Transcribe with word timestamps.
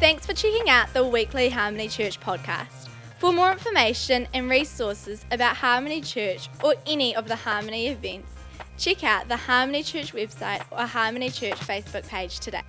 Thanks 0.00 0.24
for 0.24 0.32
checking 0.32 0.70
out 0.70 0.90
the 0.94 1.06
weekly 1.06 1.50
Harmony 1.50 1.86
Church 1.86 2.18
podcast. 2.20 2.88
For 3.18 3.34
more 3.34 3.52
information 3.52 4.26
and 4.32 4.48
resources 4.48 5.26
about 5.30 5.56
Harmony 5.56 6.00
Church 6.00 6.48
or 6.64 6.74
any 6.86 7.14
of 7.14 7.28
the 7.28 7.36
Harmony 7.36 7.88
events, 7.88 8.32
check 8.78 9.04
out 9.04 9.28
the 9.28 9.36
Harmony 9.36 9.82
Church 9.82 10.14
website 10.14 10.64
or 10.70 10.86
Harmony 10.86 11.28
Church 11.28 11.56
Facebook 11.56 12.08
page 12.08 12.40
today. 12.40 12.62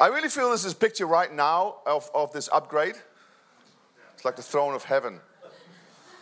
I 0.00 0.08
really 0.08 0.28
feel 0.28 0.50
this 0.50 0.64
is 0.64 0.74
picture 0.74 1.06
right 1.06 1.32
now 1.32 1.76
of, 1.86 2.10
of 2.12 2.32
this 2.32 2.48
upgrade. 2.52 2.96
It's 4.14 4.24
like 4.24 4.34
the 4.34 4.42
throne 4.42 4.74
of 4.74 4.82
heaven. 4.82 5.20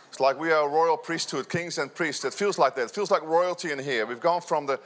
It's 0.09 0.19
like 0.19 0.39
we 0.39 0.51
are 0.51 0.67
a 0.67 0.69
royal 0.69 0.95
priesthood, 0.95 1.49
kings 1.49 1.79
and 1.79 1.91
priests. 1.91 2.23
It 2.23 2.35
feels 2.35 2.59
like 2.59 2.75
that. 2.75 2.83
It 2.83 2.91
feels 2.91 3.09
like 3.09 3.23
royalty 3.23 3.71
in 3.71 3.79
here. 3.79 4.05
We've 4.05 4.19
gone 4.19 4.41
from 4.41 4.67
the 4.67 4.79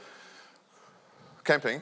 camping. 1.43 1.81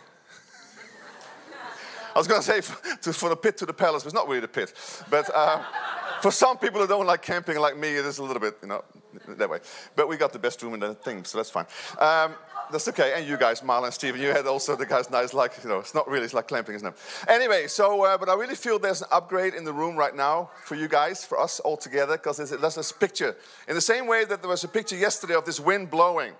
I 2.15 2.19
was 2.19 2.27
going 2.27 2.41
to 2.41 2.45
say 2.45 2.61
for, 2.61 3.13
for 3.13 3.29
the 3.29 3.35
pit 3.35 3.57
to 3.57 3.65
the 3.65 3.73
palace, 3.73 4.03
but 4.03 4.07
it's 4.07 4.15
not 4.15 4.27
really 4.27 4.41
the 4.41 4.47
pit. 4.47 4.73
But 5.09 5.29
uh, 5.33 5.63
for 6.21 6.31
some 6.31 6.57
people 6.57 6.79
who 6.79 6.87
don't 6.87 7.07
like 7.07 7.21
camping 7.21 7.57
like 7.59 7.77
me, 7.77 7.89
it 7.89 8.05
is 8.05 8.19
a 8.19 8.23
little 8.23 8.39
bit, 8.39 8.57
you 8.61 8.67
know, 8.67 8.83
that 9.27 9.49
way. 9.49 9.59
But 9.95 10.07
we 10.07 10.17
got 10.17 10.31
the 10.31 10.39
best 10.39 10.61
room 10.61 10.73
in 10.75 10.79
the 10.79 10.93
thing, 10.93 11.23
so 11.23 11.37
that's 11.37 11.49
fine. 11.49 11.65
Um, 11.99 12.35
that's 12.71 12.87
okay. 12.87 13.13
And 13.15 13.27
you 13.27 13.37
guys, 13.37 13.61
Marlon 13.61 13.85
and 13.85 13.93
Steven, 13.93 14.21
you 14.21 14.27
had 14.27 14.45
also 14.47 14.75
the 14.75 14.85
guys 14.85 15.09
nice, 15.09 15.33
like, 15.33 15.53
you 15.63 15.69
know, 15.69 15.79
it's 15.79 15.93
not 15.93 16.07
really, 16.07 16.25
it's 16.25 16.33
like 16.33 16.47
glamping, 16.47 16.75
isn't 16.75 16.87
it? 16.87 16.95
Anyway, 17.27 17.67
so, 17.67 18.03
uh, 18.03 18.17
but 18.17 18.29
I 18.29 18.35
really 18.35 18.55
feel 18.55 18.79
there's 18.79 19.01
an 19.01 19.09
upgrade 19.11 19.53
in 19.53 19.63
the 19.63 19.73
room 19.73 19.95
right 19.95 20.15
now 20.15 20.49
for 20.63 20.75
you 20.75 20.87
guys, 20.87 21.25
for 21.25 21.39
us 21.39 21.59
all 21.59 21.77
together, 21.77 22.17
because 22.17 22.37
there's, 22.37 22.51
there's 22.51 22.75
this 22.75 22.91
picture. 22.91 23.35
In 23.67 23.75
the 23.75 23.81
same 23.81 24.07
way 24.07 24.23
that 24.25 24.41
there 24.41 24.49
was 24.49 24.63
a 24.63 24.67
picture 24.67 24.95
yesterday 24.95 25.35
of 25.35 25.45
this 25.45 25.59
wind 25.59 25.89
blowing 25.89 26.33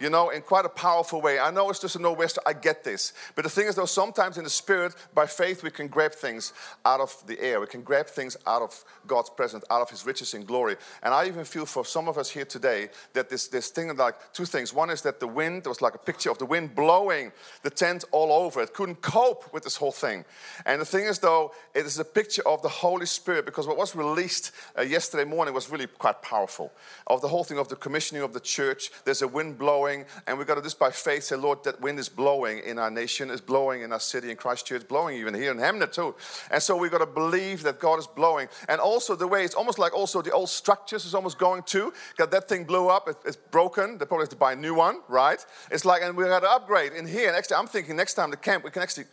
you 0.00 0.10
know, 0.10 0.30
in 0.30 0.42
quite 0.42 0.64
a 0.64 0.68
powerful 0.68 1.20
way. 1.20 1.38
I 1.38 1.50
know 1.50 1.70
it's 1.70 1.80
just 1.80 1.96
a 1.96 1.98
no 1.98 2.12
west, 2.12 2.38
I 2.46 2.52
get 2.52 2.84
this. 2.84 3.12
But 3.34 3.42
the 3.42 3.50
thing 3.50 3.66
is, 3.66 3.74
though, 3.74 3.86
sometimes 3.86 4.38
in 4.38 4.44
the 4.44 4.50
spirit, 4.50 4.94
by 5.14 5.26
faith, 5.26 5.62
we 5.62 5.70
can 5.70 5.88
grab 5.88 6.12
things 6.12 6.52
out 6.84 7.00
of 7.00 7.14
the 7.26 7.40
air. 7.40 7.60
We 7.60 7.66
can 7.66 7.82
grab 7.82 8.06
things 8.06 8.36
out 8.46 8.62
of 8.62 8.84
God's 9.06 9.30
presence, 9.30 9.64
out 9.70 9.82
of 9.82 9.90
His 9.90 10.04
riches 10.04 10.34
and 10.34 10.46
glory. 10.46 10.76
And 11.02 11.14
I 11.14 11.26
even 11.26 11.44
feel 11.44 11.66
for 11.66 11.84
some 11.84 12.08
of 12.08 12.18
us 12.18 12.30
here 12.30 12.44
today 12.44 12.88
that 13.14 13.28
this, 13.28 13.48
this 13.48 13.68
thing, 13.68 13.94
like 13.96 14.32
two 14.32 14.44
things. 14.44 14.74
One 14.74 14.90
is 14.90 15.02
that 15.02 15.20
the 15.20 15.28
wind, 15.28 15.64
there 15.64 15.70
was 15.70 15.82
like 15.82 15.94
a 15.94 15.98
picture 15.98 16.30
of 16.30 16.38
the 16.38 16.46
wind 16.46 16.74
blowing 16.74 17.32
the 17.62 17.70
tent 17.70 18.04
all 18.12 18.32
over. 18.32 18.62
It 18.62 18.74
couldn't 18.74 19.02
cope 19.02 19.52
with 19.52 19.64
this 19.64 19.76
whole 19.76 19.92
thing. 19.92 20.24
And 20.64 20.80
the 20.80 20.86
thing 20.86 21.04
is, 21.04 21.18
though, 21.18 21.52
it 21.74 21.86
is 21.86 21.98
a 21.98 22.04
picture 22.04 22.46
of 22.46 22.62
the 22.62 22.68
Holy 22.68 23.06
Spirit 23.06 23.46
because 23.46 23.66
what 23.66 23.76
was 23.76 23.94
released 23.94 24.52
uh, 24.78 24.82
yesterday 24.82 25.24
morning 25.24 25.54
was 25.54 25.70
really 25.70 25.86
quite 25.86 26.22
powerful. 26.22 26.72
Of 27.06 27.22
the 27.22 27.28
whole 27.28 27.44
thing 27.44 27.58
of 27.58 27.68
the 27.68 27.76
commissioning 27.76 28.22
of 28.22 28.32
the 28.32 28.40
church, 28.40 28.90
there's 29.04 29.22
a 29.22 29.28
wind 29.28 29.58
blowing 29.58 29.85
blowing, 29.86 30.04
and 30.26 30.38
we've 30.38 30.46
got 30.46 30.56
to 30.56 30.62
just 30.62 30.78
by 30.78 30.90
faith 30.90 31.24
say, 31.24 31.36
Lord, 31.36 31.62
that 31.64 31.80
wind 31.80 31.98
is 31.98 32.08
blowing 32.08 32.58
in 32.58 32.78
our 32.78 32.90
nation, 32.90 33.30
is 33.30 33.40
blowing 33.40 33.82
in 33.82 33.92
our 33.92 34.00
city, 34.00 34.30
in 34.30 34.36
Christchurch, 34.36 34.88
blowing 34.88 35.16
even 35.16 35.34
here 35.34 35.52
in 35.52 35.58
Hamnet 35.58 35.92
too. 35.92 36.14
And 36.50 36.62
so 36.62 36.76
we've 36.76 36.90
got 36.90 36.98
to 36.98 37.06
believe 37.06 37.62
that 37.62 37.78
God 37.78 37.98
is 37.98 38.06
blowing. 38.06 38.48
And 38.68 38.80
also 38.80 39.14
the 39.14 39.28
way 39.28 39.44
it's 39.44 39.54
almost 39.54 39.78
like 39.78 39.94
also 39.94 40.22
the 40.22 40.32
old 40.32 40.48
structures 40.48 41.04
is 41.04 41.14
almost 41.14 41.38
going 41.38 41.62
too. 41.62 41.92
Got 42.16 42.30
that 42.32 42.48
thing 42.48 42.64
blew 42.64 42.88
up, 42.88 43.08
it, 43.08 43.16
it's 43.24 43.36
broken. 43.36 43.98
They 43.98 44.06
probably 44.06 44.24
have 44.24 44.30
to 44.30 44.36
buy 44.36 44.52
a 44.52 44.56
new 44.56 44.74
one, 44.74 45.00
right? 45.08 45.44
It's 45.70 45.84
like, 45.84 46.02
and 46.02 46.16
we 46.16 46.24
got 46.24 46.40
to 46.40 46.50
upgrade 46.50 46.92
in 46.92 47.06
here. 47.06 47.28
And 47.28 47.36
actually, 47.36 47.56
I'm 47.56 47.68
thinking 47.68 47.96
next 47.96 48.14
time 48.14 48.30
the 48.30 48.36
camp 48.36 48.64
we 48.64 48.70
can 48.70 48.82
actually 48.82 49.04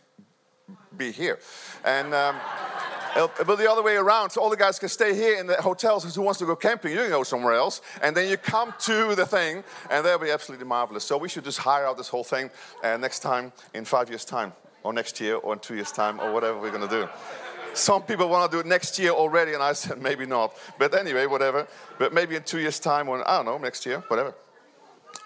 be 0.96 1.12
here, 1.12 1.38
and. 1.84 2.14
Um, 2.14 2.36
but 3.14 3.58
the 3.58 3.70
other 3.70 3.82
way 3.82 3.96
around, 3.96 4.30
so 4.30 4.40
all 4.40 4.50
the 4.50 4.56
guys 4.56 4.78
can 4.78 4.88
stay 4.88 5.14
here 5.14 5.38
in 5.38 5.46
the 5.46 5.54
hotels. 5.62 6.12
Who 6.14 6.22
wants 6.22 6.40
to 6.40 6.46
go 6.46 6.56
camping? 6.56 6.92
You 6.92 6.98
can 6.98 7.10
go 7.10 7.22
somewhere 7.22 7.54
else. 7.54 7.80
And 8.02 8.16
then 8.16 8.28
you 8.28 8.36
come 8.36 8.74
to 8.80 9.14
the 9.14 9.24
thing, 9.24 9.62
and 9.90 10.04
that'll 10.04 10.18
be 10.18 10.30
absolutely 10.30 10.66
marvelous. 10.66 11.04
So 11.04 11.16
we 11.16 11.28
should 11.28 11.44
just 11.44 11.58
hire 11.58 11.86
out 11.86 11.96
this 11.96 12.08
whole 12.08 12.24
thing 12.24 12.50
uh, 12.82 12.96
next 12.96 13.20
time, 13.20 13.52
in 13.72 13.84
five 13.84 14.08
years' 14.08 14.24
time, 14.24 14.52
or 14.82 14.92
next 14.92 15.20
year, 15.20 15.36
or 15.36 15.52
in 15.52 15.60
two 15.60 15.76
years' 15.76 15.92
time, 15.92 16.18
or 16.20 16.32
whatever 16.32 16.58
we're 16.58 16.72
going 16.72 16.88
to 16.88 17.02
do. 17.02 17.08
Some 17.72 18.02
people 18.02 18.28
want 18.28 18.50
to 18.50 18.56
do 18.56 18.60
it 18.60 18.66
next 18.66 18.98
year 18.98 19.10
already, 19.10 19.54
and 19.54 19.62
I 19.62 19.74
said 19.74 20.02
maybe 20.02 20.26
not. 20.26 20.56
But 20.78 20.94
anyway, 20.94 21.26
whatever. 21.26 21.68
But 21.98 22.12
maybe 22.12 22.34
in 22.34 22.42
two 22.42 22.58
years' 22.58 22.80
time, 22.80 23.08
or 23.08 23.28
I 23.28 23.36
don't 23.36 23.46
know, 23.46 23.58
next 23.58 23.86
year, 23.86 24.02
whatever. 24.08 24.34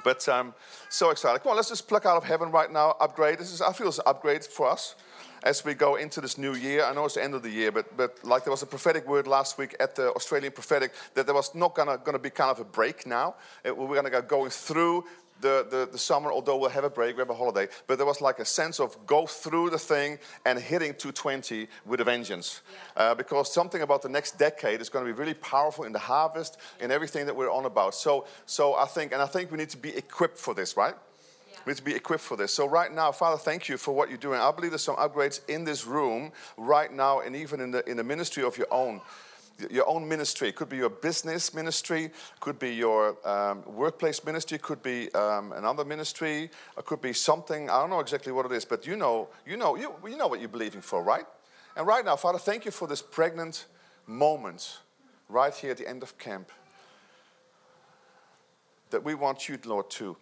But 0.05 0.29
um, 0.29 0.55
so 0.91 1.11
excited. 1.11 1.41
Come 1.41 1.51
on, 1.51 1.57
let's 1.57 1.69
just 1.71 1.89
pluck 1.89 2.05
out 2.05 2.17
of 2.17 2.25
heaven 2.25 2.51
right 2.51 2.71
now. 2.71 2.97
Upgrade. 3.01 3.39
This 3.39 3.53
is, 3.53 3.63
I 3.63 3.73
feel, 3.73 3.89
it's 3.89 3.99
an 3.99 4.05
upgrade 4.07 4.45
for 4.45 4.69
us 4.69 4.95
as 5.43 5.65
we 5.65 5.75
go 5.75 5.97
into 5.97 6.21
this 6.21 6.39
new 6.39 6.55
year. 6.55 6.85
I 6.85 6.93
know 6.95 7.05
it's 7.05 7.15
the 7.15 7.25
end 7.25 7.35
of 7.35 7.43
the 7.43 7.51
year, 7.51 7.73
but, 7.73 7.97
but 7.97 8.19
like 8.25 8.45
there 8.45 8.51
was 8.51 8.63
a 8.63 8.67
prophetic 8.67 9.07
word 9.07 9.27
last 9.27 9.59
week 9.59 9.75
at 9.81 9.95
the 9.95 10.13
Australian 10.13 10.53
Prophetic 10.53 10.93
that 11.15 11.27
there 11.27 11.35
was 11.35 11.55
not 11.55 11.75
gonna, 11.75 11.99
gonna 11.99 12.19
be 12.19 12.31
kind 12.31 12.51
of 12.51 12.61
a 12.61 12.65
break 12.65 13.07
now. 13.07 13.35
It, 13.65 13.77
we're 13.77 13.95
gonna 13.95 14.11
go 14.11 14.23
going 14.23 14.51
through 14.51 15.05
the, 15.41 15.67
the, 15.71 15.89
the, 15.93 15.99
summer, 15.99 16.33
although 16.33 16.57
we'll 16.57 16.71
have 16.71 16.85
a 16.85 16.91
break, 16.91 17.17
we 17.17 17.21
have 17.21 17.31
a 17.31 17.35
holiday, 17.35 17.69
but 17.87 17.97
there 17.97 18.07
was 18.07 18.21
like 18.21 18.39
a 18.39 18.45
sense 18.45 18.81
of 18.81 19.07
go 19.07 19.27
through 19.27 19.71
the 19.71 19.79
thing 19.79 20.19
and 20.45 20.59
hitting 20.59 20.95
220 20.95 21.69
with 21.87 22.01
a 22.01 22.05
vengeance. 22.05 22.63
Yeah. 22.97 23.03
Uh, 23.03 23.15
because 23.15 23.53
something 23.53 23.83
about 23.83 24.03
the 24.03 24.09
next 24.09 24.39
decade 24.39 24.81
is 24.81 24.89
going 24.89 25.07
to 25.07 25.13
be 25.13 25.19
really 25.19 25.35
powerful 25.35 25.85
in 25.85 25.93
the 25.93 25.99
harvest, 25.99 26.59
in 26.81 26.91
everything 26.91 27.27
that 27.27 27.37
we're 27.37 27.53
on 27.53 27.67
about. 27.67 27.95
So, 27.95 28.27
so 28.47 28.75
I 28.75 28.87
think, 28.87 29.13
and 29.13 29.23
I 29.23 29.27
think 29.27 29.51
we 29.51 29.59
need 29.59 29.71
to 29.71 29.77
be 29.77 29.97
equipped 29.97 30.39
for 30.39 30.55
this, 30.55 30.77
right? 30.77 30.95
We 31.65 31.71
need 31.73 31.77
to 31.79 31.85
be 31.85 31.95
equipped 31.95 32.23
for 32.23 32.37
this. 32.37 32.55
So, 32.55 32.67
right 32.67 32.93
now, 32.93 33.13
Father, 33.13 33.37
thank 33.37 33.69
you 33.69 33.77
for 33.77 33.95
what 33.95 34.09
you're 34.09 34.19
doing. 34.19 34.41
I 34.41 34.51
believe 34.51 34.71
there's 34.71 34.83
some 34.83 34.97
upgrades 34.97 35.41
in 35.49 35.65
this 35.65 35.87
room 35.87 36.33
right 36.57 36.93
now, 36.93 37.21
and 37.21 37.37
even 37.37 37.61
in 37.61 37.71
the, 37.71 37.89
in 37.89 37.97
the 37.97 38.05
ministry 38.05 38.43
of 38.43 38.57
your 38.57 38.69
own 38.71 39.01
your 39.71 39.89
own 39.89 40.09
ministry. 40.09 40.49
It 40.49 40.55
could 40.55 40.69
be 40.69 40.77
your 40.77 40.91
business 40.91 41.53
ministry, 41.53 42.11
could 42.41 42.59
be 42.59 42.75
your 42.75 43.17
um, 43.29 43.63
workplace 43.67 44.25
ministry, 44.25 44.59
could 44.59 44.83
be 44.83 45.13
um, 45.15 45.53
another 45.53 45.85
ministry, 45.85 46.51
it 46.79 46.85
could 46.85 47.01
be 47.01 47.13
something. 47.13 47.69
I 47.69 47.81
don't 47.81 47.91
know 47.91 48.01
exactly 48.01 48.33
what 48.33 48.47
it 48.47 48.53
is, 48.53 48.65
but 48.65 48.87
you 48.87 48.97
know, 48.97 49.29
you 49.47 49.57
know, 49.57 49.77
you, 49.77 49.95
you 50.07 50.17
know 50.17 50.29
what 50.29 50.41
you're 50.41 50.49
believing 50.49 50.81
for, 50.81 51.03
right? 51.03 51.25
And 51.77 51.87
right 51.87 52.05
now, 52.05 52.17
Father, 52.17 52.39
thank 52.39 52.65
you 52.65 52.71
for 52.71 52.87
this 52.87 53.03
pregnant 53.03 53.67
moment 54.07 54.79
right 55.29 55.55
here 55.55 55.73
at 55.73 55.79
the 55.79 55.89
end 55.89 56.03
of 56.03 56.17
camp 56.19 56.51
that 58.91 59.05
we 59.05 59.15
want 59.15 59.49
you, 59.49 59.59
Lord, 59.65 59.91
to 59.91 60.17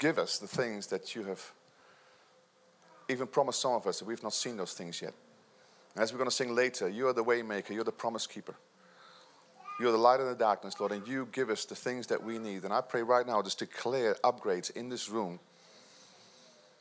give 0.00 0.18
us 0.18 0.38
the 0.38 0.48
things 0.48 0.88
that 0.88 1.14
you 1.14 1.22
have 1.24 1.52
even 3.08 3.26
promised 3.26 3.60
some 3.60 3.72
of 3.72 3.86
us 3.86 4.00
that 4.00 4.06
we've 4.06 4.22
not 4.22 4.34
seen 4.34 4.56
those 4.56 4.72
things 4.72 5.00
yet. 5.00 5.12
As 5.96 6.12
we're 6.12 6.18
going 6.18 6.30
to 6.30 6.34
sing 6.34 6.54
later, 6.54 6.88
you 6.88 7.06
are 7.06 7.12
the 7.12 7.22
waymaker, 7.22 7.70
you're 7.70 7.84
the 7.84 7.92
promise 7.92 8.26
keeper. 8.26 8.54
You're 9.78 9.92
the 9.92 9.98
light 9.98 10.20
in 10.20 10.26
the 10.26 10.34
darkness, 10.34 10.78
Lord, 10.78 10.92
and 10.92 11.06
you 11.06 11.28
give 11.32 11.50
us 11.50 11.64
the 11.64 11.74
things 11.74 12.06
that 12.08 12.22
we 12.22 12.38
need. 12.38 12.64
And 12.64 12.72
I 12.72 12.80
pray 12.80 13.02
right 13.02 13.26
now, 13.26 13.42
just 13.42 13.58
to 13.60 13.66
declare 13.66 14.14
upgrades 14.24 14.70
in 14.76 14.88
this 14.88 15.08
room 15.08 15.38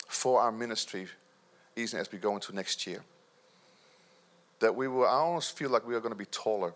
for 0.07 0.41
our 0.41 0.51
ministry, 0.51 1.07
even 1.75 1.99
as 1.99 2.11
we 2.11 2.19
go 2.19 2.35
into 2.35 2.53
next 2.53 2.85
year. 2.85 3.03
That 4.59 4.75
we 4.75 4.87
will, 4.87 5.05
I 5.05 5.11
almost 5.11 5.57
feel 5.57 5.69
like 5.69 5.87
we 5.87 5.95
are 5.95 6.01
going 6.01 6.11
to 6.11 6.17
be 6.17 6.25
taller. 6.25 6.73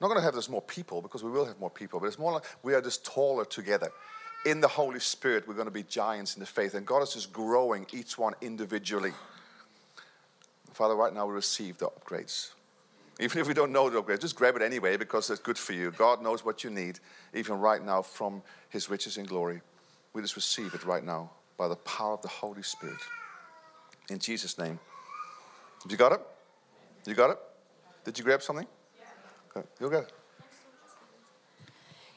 Not 0.00 0.08
going 0.08 0.18
to 0.18 0.24
have 0.24 0.34
this 0.34 0.48
more 0.48 0.62
people, 0.62 1.00
because 1.00 1.24
we 1.24 1.30
will 1.30 1.46
have 1.46 1.58
more 1.58 1.70
people, 1.70 1.98
but 1.98 2.06
it's 2.06 2.18
more 2.18 2.32
like 2.32 2.44
we 2.62 2.74
are 2.74 2.82
just 2.82 3.04
taller 3.04 3.44
together 3.44 3.90
in 4.44 4.60
the 4.60 4.68
Holy 4.68 5.00
Spirit, 5.00 5.48
we're 5.48 5.54
going 5.54 5.66
to 5.66 5.72
be 5.72 5.82
giants 5.82 6.34
in 6.34 6.40
the 6.40 6.46
faith. 6.46 6.74
And 6.74 6.86
God 6.86 7.02
is 7.02 7.14
just 7.14 7.32
growing 7.32 7.86
each 7.92 8.18
one 8.18 8.34
individually. 8.40 9.12
Father, 10.72 10.94
right 10.94 11.12
now 11.12 11.26
we 11.26 11.34
receive 11.34 11.78
the 11.78 11.86
upgrades. 11.86 12.50
Even 13.20 13.40
if 13.40 13.46
we 13.46 13.54
don't 13.54 13.70
know 13.70 13.88
the 13.88 14.02
upgrades, 14.02 14.20
just 14.20 14.34
grab 14.34 14.56
it 14.56 14.62
anyway 14.62 14.96
because 14.96 15.30
it's 15.30 15.40
good 15.40 15.56
for 15.56 15.72
you. 15.72 15.92
God 15.92 16.20
knows 16.20 16.44
what 16.44 16.64
you 16.64 16.70
need, 16.70 16.98
even 17.32 17.58
right 17.58 17.84
now, 17.84 18.02
from 18.02 18.42
His 18.70 18.90
riches 18.90 19.16
and 19.16 19.28
glory. 19.28 19.60
We 20.12 20.22
just 20.22 20.36
receive 20.36 20.74
it 20.74 20.84
right 20.84 21.04
now 21.04 21.30
by 21.56 21.68
the 21.68 21.76
power 21.76 22.14
of 22.14 22.22
the 22.22 22.28
Holy 22.28 22.62
Spirit. 22.62 22.98
In 24.10 24.18
Jesus' 24.18 24.58
name. 24.58 24.78
Have 25.82 25.92
you 25.92 25.96
got 25.96 26.12
it? 26.12 26.20
You 27.06 27.14
got 27.14 27.30
it? 27.30 27.38
Did 28.04 28.18
you 28.18 28.24
grab 28.24 28.42
something? 28.42 28.66
Yeah. 28.98 29.06
Okay. 29.56 29.68
You 29.80 29.90
got 29.90 30.04
it. 30.04 30.12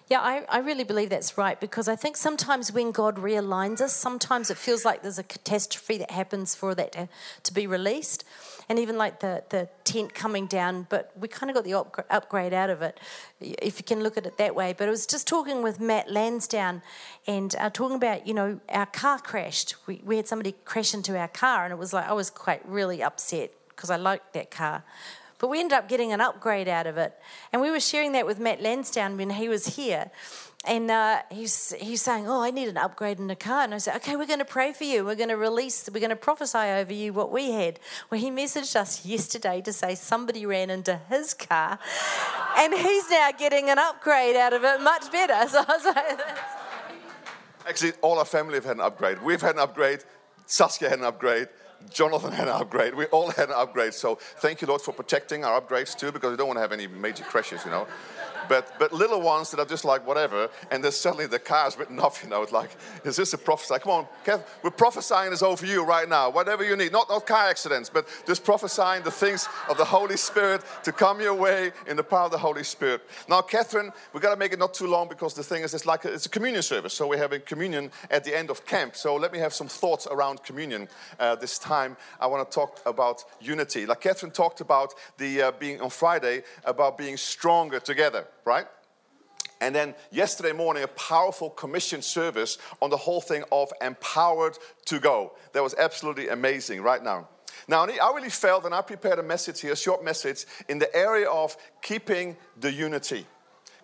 Yeah, 0.09 0.21
I, 0.21 0.45
I 0.47 0.59
really 0.59 0.85
believe 0.85 1.09
that's 1.09 1.37
right 1.37 1.59
because 1.59 1.89
I 1.89 1.97
think 1.97 2.15
sometimes 2.15 2.71
when 2.71 2.91
God 2.91 3.17
realigns 3.17 3.81
us, 3.81 3.93
sometimes 3.93 4.49
it 4.49 4.55
feels 4.55 4.85
like 4.85 5.01
there's 5.01 5.19
a 5.19 5.23
catastrophe 5.23 5.97
that 5.97 6.11
happens 6.11 6.55
for 6.55 6.73
that 6.75 6.93
to, 6.93 7.09
to 7.43 7.53
be 7.53 7.67
released. 7.67 8.23
And 8.69 8.79
even 8.79 8.97
like 8.97 9.19
the, 9.19 9.43
the 9.49 9.67
tent 9.83 10.13
coming 10.13 10.45
down, 10.45 10.87
but 10.89 11.11
we 11.17 11.27
kind 11.27 11.49
of 11.49 11.55
got 11.55 11.65
the 11.65 11.73
up, 11.73 12.05
upgrade 12.09 12.53
out 12.53 12.69
of 12.69 12.81
it, 12.81 12.99
if 13.41 13.79
you 13.79 13.83
can 13.83 14.01
look 14.01 14.17
at 14.17 14.25
it 14.25 14.37
that 14.37 14.55
way. 14.55 14.73
But 14.77 14.87
I 14.87 14.91
was 14.91 15.05
just 15.05 15.27
talking 15.27 15.61
with 15.61 15.79
Matt 15.79 16.09
Lansdowne 16.09 16.81
and 17.27 17.53
uh, 17.59 17.69
talking 17.69 17.97
about, 17.97 18.25
you 18.27 18.33
know, 18.33 18.61
our 18.69 18.85
car 18.85 19.19
crashed. 19.19 19.75
We, 19.87 20.01
we 20.05 20.17
had 20.17 20.27
somebody 20.27 20.55
crash 20.63 20.93
into 20.93 21.17
our 21.17 21.29
car, 21.29 21.63
and 21.65 21.71
it 21.73 21.77
was 21.77 21.93
like, 21.93 22.07
I 22.09 22.13
was 22.13 22.29
quite 22.29 22.61
really 22.67 23.03
upset 23.03 23.51
because 23.69 23.89
I 23.89 23.97
liked 23.97 24.33
that 24.33 24.51
car. 24.51 24.83
But 25.39 25.49
we 25.49 25.59
ended 25.59 25.77
up 25.77 25.87
getting 25.87 26.11
an 26.13 26.21
upgrade 26.21 26.67
out 26.67 26.87
of 26.87 26.97
it. 26.97 27.13
And 27.53 27.61
we 27.61 27.69
were 27.69 27.79
sharing 27.79 28.13
that 28.13 28.25
with 28.25 28.39
Matt 28.39 28.61
Lansdowne 28.61 29.17
when 29.17 29.29
he 29.29 29.49
was 29.49 29.75
here. 29.75 30.09
And 30.65 30.89
uh, 30.89 31.21
he's, 31.31 31.73
he's 31.79 32.01
saying, 32.01 32.27
Oh, 32.27 32.41
I 32.41 32.51
need 32.51 32.67
an 32.67 32.77
upgrade 32.77 33.19
in 33.19 33.27
the 33.27 33.35
car. 33.35 33.63
And 33.63 33.73
I 33.73 33.77
said, 33.77 33.95
Okay, 33.97 34.15
we're 34.15 34.25
going 34.25 34.39
to 34.39 34.45
pray 34.45 34.73
for 34.73 34.83
you. 34.83 35.05
We're 35.05 35.15
going 35.15 35.29
to 35.29 35.37
release, 35.37 35.87
we're 35.93 35.99
going 35.99 36.09
to 36.09 36.15
prophesy 36.15 36.57
over 36.57 36.91
you 36.91 37.13
what 37.13 37.31
we 37.31 37.51
had. 37.51 37.79
Well, 38.09 38.19
he 38.19 38.31
messaged 38.31 38.75
us 38.75 39.05
yesterday 39.05 39.61
to 39.61 39.71
say 39.71 39.95
somebody 39.95 40.45
ran 40.45 40.69
into 40.69 40.99
his 41.09 41.33
car 41.33 41.79
and 42.57 42.73
he's 42.73 43.09
now 43.09 43.29
getting 43.37 43.69
an 43.69 43.77
upgrade 43.79 44.35
out 44.35 44.53
of 44.53 44.63
it 44.63 44.81
much 44.81 45.11
better. 45.11 45.35
So 45.47 45.63
I 45.65 45.71
was 45.71 45.85
like, 45.85 46.19
Actually, 47.67 47.93
all 48.01 48.17
our 48.19 48.25
family 48.25 48.55
have 48.55 48.65
had 48.65 48.77
an 48.77 48.81
upgrade. 48.81 49.21
We've 49.21 49.41
had 49.41 49.55
an 49.55 49.61
upgrade. 49.61 50.03
Saskia 50.45 50.89
had 50.89 50.99
an 50.99 51.05
upgrade. 51.05 51.47
Jonathan 51.89 52.31
had 52.31 52.47
an 52.47 52.55
upgrade. 52.55 52.95
We 52.95 53.05
all 53.05 53.31
had 53.31 53.49
an 53.49 53.55
upgrade. 53.55 53.93
So 53.93 54.15
thank 54.15 54.61
you, 54.61 54.67
Lord, 54.67 54.81
for 54.81 54.93
protecting 54.93 55.45
our 55.45 55.61
upgrades 55.61 55.95
too, 55.97 56.11
because 56.11 56.31
we 56.31 56.37
don't 56.37 56.47
want 56.47 56.57
to 56.57 56.61
have 56.61 56.71
any 56.71 56.87
major 56.87 57.23
crashes, 57.23 57.63
you 57.65 57.71
know 57.71 57.87
but, 58.49 58.77
but 58.79 58.93
little 58.93 59.21
ones 59.21 59.51
that 59.51 59.59
are 59.59 59.65
just 59.65 59.85
like 59.85 60.05
whatever, 60.05 60.49
and 60.71 60.83
then 60.83 60.91
suddenly 60.91 61.27
the 61.27 61.39
car 61.39 61.67
is 61.67 61.77
written 61.77 61.99
off, 61.99 62.23
you 62.23 62.29
know, 62.29 62.41
it's 62.41 62.51
like, 62.51 62.71
is 63.03 63.15
this 63.15 63.33
a 63.33 63.37
prophesy? 63.37 63.79
Come 63.79 63.91
on, 63.91 64.07
Kev, 64.25 64.43
we're 64.63 64.71
prophesying 64.71 65.31
this 65.31 65.43
over 65.43 65.65
you 65.65 65.83
right 65.83 66.07
now, 66.07 66.29
whatever 66.29 66.63
you 66.63 66.75
need. 66.75 66.91
Not, 66.91 67.09
not 67.09 67.25
car 67.25 67.49
accidents, 67.49 67.89
but 67.89 68.07
just 68.25 68.43
prophesying 68.43 69.03
the 69.03 69.11
things 69.11 69.47
of 69.69 69.77
the 69.77 69.85
Holy 69.85 70.17
Spirit 70.17 70.61
to 70.83 70.91
come 70.91 71.21
your 71.21 71.33
way 71.33 71.71
in 71.87 71.97
the 71.97 72.03
power 72.03 72.25
of 72.25 72.31
the 72.31 72.37
Holy 72.37 72.63
Spirit. 72.63 73.01
Now, 73.27 73.41
Catherine, 73.41 73.91
we've 74.13 74.23
got 74.23 74.31
to 74.31 74.39
make 74.39 74.53
it 74.53 74.59
not 74.59 74.73
too 74.73 74.87
long 74.87 75.07
because 75.07 75.33
the 75.33 75.43
thing 75.43 75.63
is, 75.63 75.73
it's 75.73 75.85
like 75.85 76.05
a, 76.05 76.13
it's 76.13 76.25
a 76.25 76.29
communion 76.29 76.63
service, 76.63 76.93
so 76.93 77.07
we're 77.07 77.17
having 77.17 77.41
communion 77.41 77.91
at 78.09 78.23
the 78.23 78.37
end 78.37 78.49
of 78.49 78.65
camp. 78.65 78.95
So 78.95 79.15
let 79.15 79.31
me 79.31 79.39
have 79.39 79.53
some 79.53 79.67
thoughts 79.67 80.07
around 80.07 80.43
communion 80.43 80.87
uh, 81.19 81.35
this 81.35 81.59
time. 81.59 81.97
I 82.19 82.27
want 82.27 82.49
to 82.49 82.53
talk 82.53 82.79
about 82.85 83.23
unity. 83.41 83.85
Like 83.85 84.01
Catherine 84.01 84.31
talked 84.31 84.61
about 84.61 84.93
the 85.17 85.41
uh, 85.41 85.51
being 85.51 85.81
on 85.81 85.89
Friday, 85.89 86.43
about 86.65 86.97
being 86.97 87.17
stronger 87.17 87.79
together 87.79 88.27
right? 88.47 88.65
And 89.61 89.75
then 89.75 89.95
yesterday 90.11 90.53
morning, 90.53 90.83
a 90.83 90.87
powerful 90.87 91.49
commission 91.49 92.01
service 92.01 92.57
on 92.81 92.89
the 92.89 92.97
whole 92.97 93.21
thing 93.21 93.43
of 93.51 93.71
empowered 93.81 94.57
to 94.85 94.99
go. 94.99 95.33
That 95.53 95.63
was 95.63 95.75
absolutely 95.77 96.29
amazing 96.29 96.81
right 96.81 97.03
now. 97.03 97.27
Now, 97.67 97.83
I 97.85 98.11
really 98.15 98.29
felt, 98.29 98.65
and 98.65 98.73
I 98.73 98.81
prepared 98.81 99.19
a 99.19 99.23
message 99.23 99.61
here, 99.61 99.73
a 99.73 99.77
short 99.77 100.03
message, 100.03 100.45
in 100.69 100.79
the 100.79 100.95
area 100.95 101.27
of 101.27 101.57
keeping 101.81 102.37
the 102.59 102.71
unity 102.71 103.25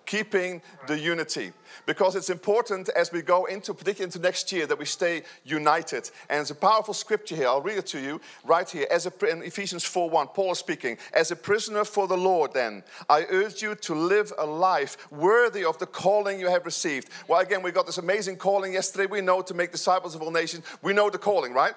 keeping 0.05 0.61
the 0.87 0.97
unity. 0.97 1.51
Because 1.85 2.15
it's 2.15 2.29
important 2.29 2.89
as 2.89 3.11
we 3.11 3.21
go 3.21 3.45
into, 3.45 3.73
particularly 3.73 4.05
into 4.05 4.19
next 4.19 4.51
year, 4.51 4.67
that 4.67 4.77
we 4.77 4.85
stay 4.85 5.23
united. 5.43 6.09
And 6.29 6.41
it's 6.41 6.51
a 6.51 6.55
powerful 6.55 6.93
scripture 6.93 7.35
here. 7.35 7.47
I'll 7.47 7.61
read 7.61 7.77
it 7.77 7.87
to 7.87 7.99
you 7.99 8.21
right 8.45 8.69
here. 8.69 8.87
As 8.91 9.05
a, 9.05 9.29
in 9.29 9.41
Ephesians 9.43 9.83
4 9.83 10.09
1, 10.09 10.27
Paul 10.27 10.51
is 10.51 10.59
speaking. 10.59 10.97
As 11.13 11.31
a 11.31 11.35
prisoner 11.35 11.83
for 11.83 12.07
the 12.07 12.17
Lord, 12.17 12.53
then, 12.53 12.83
I 13.09 13.25
urge 13.29 13.61
you 13.61 13.75
to 13.75 13.95
live 13.95 14.31
a 14.37 14.45
life 14.45 15.11
worthy 15.11 15.65
of 15.65 15.77
the 15.79 15.87
calling 15.87 16.39
you 16.39 16.49
have 16.49 16.65
received. 16.65 17.09
Well, 17.27 17.39
again, 17.39 17.63
we 17.63 17.71
got 17.71 17.85
this 17.85 17.97
amazing 17.97 18.37
calling 18.37 18.73
yesterday. 18.73 19.07
We 19.07 19.21
know 19.21 19.41
to 19.41 19.53
make 19.53 19.71
disciples 19.71 20.15
of 20.15 20.21
all 20.21 20.31
nations. 20.31 20.63
We 20.81 20.93
know 20.93 21.09
the 21.09 21.17
calling, 21.17 21.53
right? 21.53 21.73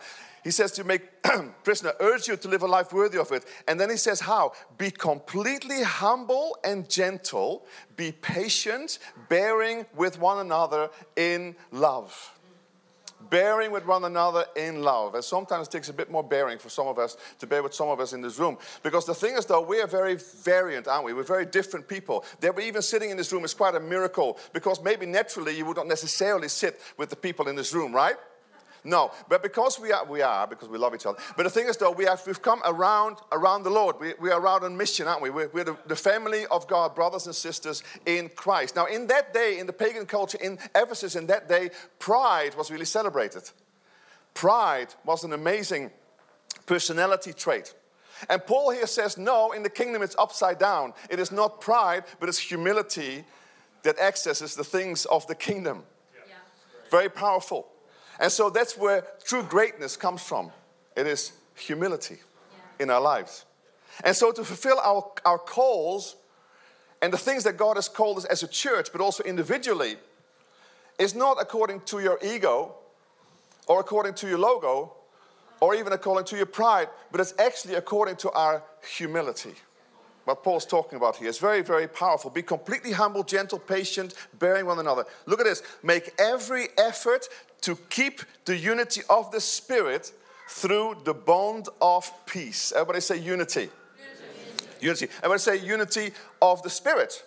He 0.47 0.53
says 0.53 0.71
to 0.73 0.85
make 0.85 1.03
prisoner, 1.65 1.93
urge 1.99 2.29
you 2.29 2.37
to 2.37 2.47
live 2.47 2.63
a 2.63 2.69
life 2.69 2.93
worthy 2.93 3.19
of 3.19 3.33
it. 3.33 3.45
And 3.67 3.81
then 3.81 3.91
he 3.91 3.97
says, 3.97 4.21
How? 4.21 4.53
Be 4.79 4.93
completely 4.93 5.83
humble 5.83 6.57
and 6.63 6.89
gentle, 6.89 7.67
be 7.97 8.13
patient, 8.13 9.01
bearing 9.29 9.87
with 9.97 10.21
one 10.21 10.39
another 10.39 10.89
in 11.17 11.57
love. 11.73 12.39
Bearing 13.29 13.73
with 13.73 13.87
one 13.87 14.05
another 14.05 14.45
in 14.55 14.85
love. 14.85 15.17
And 15.17 15.25
sometimes 15.25 15.67
it 15.67 15.73
takes 15.73 15.89
a 15.89 15.93
bit 15.93 16.13
more 16.13 16.23
bearing 16.23 16.61
for 16.61 16.69
some 16.69 16.87
of 16.87 16.97
us 16.97 17.17
to 17.41 17.47
bear 17.49 17.65
with 17.65 17.75
some 17.75 17.89
of 17.89 17.99
us 17.99 18.13
in 18.13 18.21
this 18.21 18.39
room. 18.39 18.57
Because 18.85 19.05
the 19.05 19.17
thing 19.17 19.35
is, 19.35 19.47
though, 19.47 19.63
we 19.63 19.81
are 19.81 19.89
very 19.89 20.15
variant, 20.15 20.87
aren't 20.87 21.07
we? 21.07 21.13
We're 21.13 21.25
very 21.25 21.47
different 21.47 21.89
people. 21.89 22.25
That 22.39 22.55
we're 22.55 22.69
even 22.69 22.83
sitting 22.83 23.11
in 23.11 23.17
this 23.17 23.33
room 23.33 23.45
is 23.45 23.53
quite 23.53 23.75
a 23.75 23.81
miracle. 23.81 24.39
Because 24.53 24.81
maybe 24.81 25.07
naturally 25.07 25.57
you 25.57 25.67
would 25.67 25.77
not 25.77 25.89
necessarily 25.89 26.47
sit 26.47 26.81
with 26.97 27.11
the 27.11 27.17
people 27.17 27.49
in 27.49 27.57
this 27.57 27.75
room, 27.75 27.93
right? 27.93 28.15
No, 28.87 29.11
but 29.29 29.43
because 29.43 29.81
we 29.81 29.91
are, 29.91 30.05
we 30.05 30.23
are, 30.23 30.47
because 30.47 30.69
we 30.69 30.79
love 30.79 30.95
each 30.95 31.07
other. 31.07 31.19
But 31.37 31.43
the 31.43 31.51
thing 31.51 31.67
is, 31.67 31.77
though, 31.77 31.91
we 31.91 32.05
have, 32.05 32.23
we've 32.25 32.41
come 32.41 32.63
around, 32.65 33.17
around 33.33 33.65
the 33.65 33.71
Lord. 33.71 33.97
We, 33.99 34.15
we 34.21 34.31
are 34.31 34.41
around 34.41 34.63
on 34.63 34.77
mission, 34.77 35.09
aren't 35.09 35.23
we? 35.23 35.29
We're, 35.29 35.49
we're 35.49 35.65
the, 35.65 35.77
the, 35.87 35.97
family 35.97 36.47
of 36.53 36.69
God, 36.69 36.95
brothers 36.95 37.27
and 37.27 37.35
sisters 37.35 37.83
in 38.07 38.29
Christ. 38.37 38.77
Now, 38.77 38.87
in 38.87 39.09
that 39.09 39.35
day, 39.35 39.59
in 39.59 39.67
the 39.67 39.73
pagan 39.73 40.07
culture 40.07 40.39
in 40.41 40.57
Ephesus, 40.77 41.17
in 41.17 41.27
that 41.27 41.49
day, 41.49 41.71
pride 41.99 42.55
was 42.55 42.71
really 42.71 42.85
celebrated. 42.85 43.51
Pride 44.35 44.95
was 45.05 45.25
an 45.25 45.33
amazing 45.33 45.91
personality 46.67 47.33
trait. 47.33 47.75
And 48.31 48.45
Paul 48.47 48.71
here 48.71 48.87
says, 48.87 49.19
no, 49.19 49.51
in 49.51 49.65
the 49.65 49.71
kingdom 49.71 50.01
it's 50.01 50.15
upside 50.17 50.61
down. 50.61 50.95
It 51.11 51.19
is 51.19 51.33
not 51.33 51.61
pride, 51.61 52.05
but 52.21 52.29
it's 52.29 52.39
humility 52.39 53.25
that 53.83 53.99
accesses 53.99 54.55
the 54.55 54.65
things 54.65 55.07
of 55.07 55.27
the 55.27 55.35
kingdom. 55.35 55.83
Yeah. 56.29 56.35
Very 56.89 57.09
powerful. 57.09 57.67
And 58.19 58.33
so 58.33 58.51
that's 58.51 58.77
where 58.77 59.05
true 59.25 59.43
greatness 59.43 59.97
comes 59.97 60.23
from. 60.23 60.51
It 60.97 61.07
is 61.07 61.33
humility 61.55 62.17
yeah. 62.17 62.85
in 62.85 62.91
our 62.91 63.01
lives. 63.01 63.45
And 64.05 64.15
so 64.15 64.33
to 64.33 64.45
fulfill 64.45 64.79
our, 64.81 65.11
our 65.25 65.39
calls 65.39 66.17
and 67.03 67.13
the 67.13 67.19
things 67.19 67.45
that 67.45 67.57
God 67.57 67.77
has 67.77 67.89
called 67.89 68.19
us 68.19 68.25
as 68.27 68.43
a 68.43 68.49
church, 68.49 68.89
but 68.93 69.01
also 69.01 69.23
individually, 69.25 69.97
is 70.99 71.15
not 71.15 71.41
according 71.41 71.81
to 71.83 72.01
your 72.01 72.19
ego 72.23 72.75
or 73.67 73.81
according 73.81 74.15
to 74.15 74.29
your 74.29 74.39
logo 74.39 74.93
or 75.61 75.75
even 75.75 75.93
according 75.93 76.25
to 76.27 76.37
your 76.37 76.47
pride, 76.47 76.89
but 77.11 77.21
it's 77.21 77.35
actually 77.39 77.75
according 77.75 78.17
to 78.17 78.31
our 78.33 78.63
humility. 78.97 79.55
What 80.25 80.43
Paul's 80.43 80.67
talking 80.67 80.97
about 80.97 81.17
here 81.17 81.29
is 81.29 81.39
very, 81.39 81.63
very 81.63 81.87
powerful. 81.87 82.31
Be 82.31 82.43
completely 82.43 82.91
humble, 82.91 83.23
gentle, 83.23 83.61
patient, 83.61 84.15
bearing 84.41 84.67
one 84.67 84.81
another. 84.81 85.05
Look 85.25 85.39
at 85.39 85.47
this. 85.47 85.63
Make 85.85 86.13
every 86.19 86.69
effort 86.77 87.29
to 87.67 87.75
keep 87.91 88.21
the 88.45 88.57
unity 88.57 89.03
of 89.11 89.33
the 89.33 89.41
Spirit 89.41 90.13
through 90.49 90.99
the 91.05 91.13
bond 91.13 91.69
of 91.83 92.09
peace. 92.25 92.71
Everybody 92.71 93.01
say 93.01 93.19
unity. 93.19 93.69
Unity. 94.81 94.81
unity. 94.81 95.09
Everybody 95.17 95.41
say 95.41 95.57
unity 95.57 96.13
of 96.41 96.63
the 96.63 96.71
Spirit. 96.71 97.25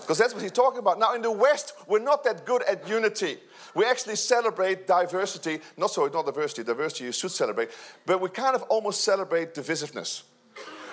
Because 0.00 0.16
that's 0.16 0.32
what 0.32 0.42
he's 0.42 0.50
talking 0.50 0.78
about. 0.78 0.98
Now, 0.98 1.14
in 1.14 1.20
the 1.20 1.30
West, 1.30 1.74
we're 1.86 1.98
not 1.98 2.24
that 2.24 2.46
good 2.46 2.62
at 2.62 2.88
unity. 2.88 3.36
We 3.74 3.84
actually 3.84 4.16
celebrate 4.16 4.86
diversity. 4.86 5.60
Not 5.76 5.90
so, 5.90 6.06
not 6.06 6.24
diversity, 6.24 6.62
diversity 6.62 7.04
you 7.04 7.12
should 7.12 7.30
celebrate, 7.30 7.68
but 8.06 8.22
we 8.22 8.30
kind 8.30 8.56
of 8.56 8.62
almost 8.64 9.04
celebrate 9.04 9.54
divisiveness. 9.54 10.22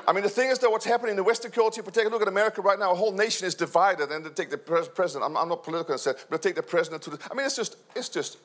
I 0.08 0.14
mean, 0.14 0.24
the 0.24 0.30
thing 0.30 0.50
is, 0.50 0.60
that 0.60 0.70
what's 0.70 0.86
happening 0.86 1.12
in 1.12 1.16
the 1.16 1.24
Western 1.24 1.52
culture, 1.52 1.82
take 1.84 2.06
a 2.06 2.10
look 2.10 2.22
at 2.22 2.28
America 2.28 2.62
right 2.62 2.80
now, 2.80 2.92
a 2.92 2.96
whole 2.96 3.12
nation 3.12 3.48
is 3.48 3.56
divided, 3.56 4.12
and 4.12 4.26
they 4.26 4.30
take 4.30 4.50
the 4.50 4.58
president, 4.58 5.24
I'm, 5.26 5.50
not 5.50 5.64
political, 5.64 5.98
said, 5.98 6.16
but 6.30 6.42
they 6.42 6.50
take 6.50 6.56
the 6.56 6.64
president 6.64 7.04
to 7.04 7.12
the, 7.12 7.20
I 7.30 7.36
mean, 7.36 7.46
it's 7.46 7.56
just, 7.56 7.78
it's 7.96 8.10
just 8.10 8.38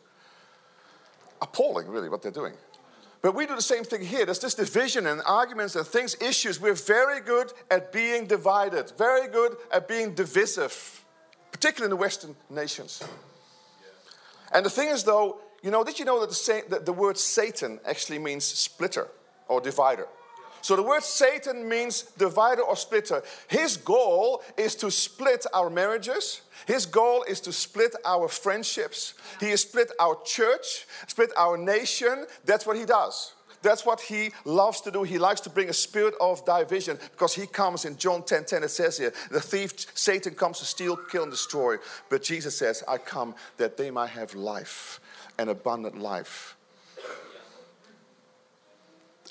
appalling, 1.41 1.89
really, 1.89 2.09
what 2.09 2.23
they're 2.23 2.33
doing. 2.33 2.55
But 3.23 3.35
we 3.35 3.47
do 3.47 3.57
the 3.57 3.63
same 3.63 3.85
thing 3.85 4.03
here. 4.03 4.25
There's 4.25 4.39
this 4.39 4.55
division 4.55 5.07
and 5.07 5.21
arguments 5.27 5.75
and 5.75 5.87
things, 5.87 6.15
issues. 6.21 6.61
We're 6.61 6.75
very 6.75 7.21
good 7.21 7.53
at 7.71 7.93
being 7.93 8.27
divided, 8.27 8.93
very 8.99 9.29
good 9.29 9.57
at 9.73 9.89
being 9.89 10.15
divisive, 10.15 11.05
particularly 11.51 11.87
in 11.87 11.91
the 11.91 12.01
Western 12.01 12.37
nations. 12.51 13.03
And 14.53 14.65
the 14.65 14.71
thing 14.71 14.89
is, 14.89 15.03
though, 15.03 15.41
you 15.63 15.71
know, 15.71 15.83
did 15.83 15.99
you 15.99 16.05
know 16.05 16.21
that 16.21 16.31
the, 16.31 16.65
that 16.69 16.87
the 16.87 16.93
word 16.93 17.19
Satan 17.19 17.81
actually 17.85 18.19
means 18.19 18.45
splitter 18.45 19.09
or 19.49 19.61
divider? 19.61 20.07
So 20.67 20.75
the 20.75 20.83
word 20.83 21.05
Satan 21.05 21.69
means 21.69 22.03
divider 22.19 22.63
or 22.63 22.75
splitter. 22.75 23.23
His 23.47 23.77
goal 23.77 24.43
is 24.57 24.75
to 24.75 24.91
split 24.91 25.47
our 25.55 25.71
marriages. 25.71 26.41
His 26.67 26.87
goal 26.87 27.23
is 27.23 27.39
to 27.43 27.53
split 27.53 27.95
our 28.05 28.27
friendships. 28.27 29.15
He 29.39 29.51
has 29.51 29.61
split 29.61 29.93
our 30.01 30.19
church, 30.25 30.89
split 31.07 31.31
our 31.37 31.57
nation. 31.57 32.27
That's 32.45 32.67
what 32.67 32.77
he 32.77 32.85
does. 32.85 33.35
That's 33.63 33.87
what 33.87 34.01
he 34.01 34.33
loves 34.45 34.81
to 34.81 34.91
do. 34.91 35.05
He 35.05 35.19
likes 35.19 35.41
to 35.43 35.51
bring 35.51 35.69
a 35.69 35.73
spirit 35.73 36.15
of 36.21 36.45
division 36.45 36.99
because 37.13 37.33
he 37.33 37.47
comes 37.47 37.85
in 37.85 37.97
John 37.97 38.25
10 38.25 38.47
10, 38.47 38.65
it 38.65 38.71
says 38.71 38.99
here, 38.99 39.13
the 39.31 39.41
thief, 39.41 39.73
Satan 39.95 40.35
comes 40.35 40.59
to 40.59 40.65
steal, 40.65 40.97
kill, 40.97 41.23
and 41.23 41.31
destroy. 41.31 41.77
But 42.11 42.25
Jesus 42.25 42.59
says, 42.59 42.83
I 42.89 42.99
come 42.99 43.37
that 43.59 43.77
they 43.77 43.93
might 43.93 44.11
have 44.11 44.35
life, 44.35 44.99
an 45.39 45.49
abundant 45.49 45.97
life. 45.97 46.56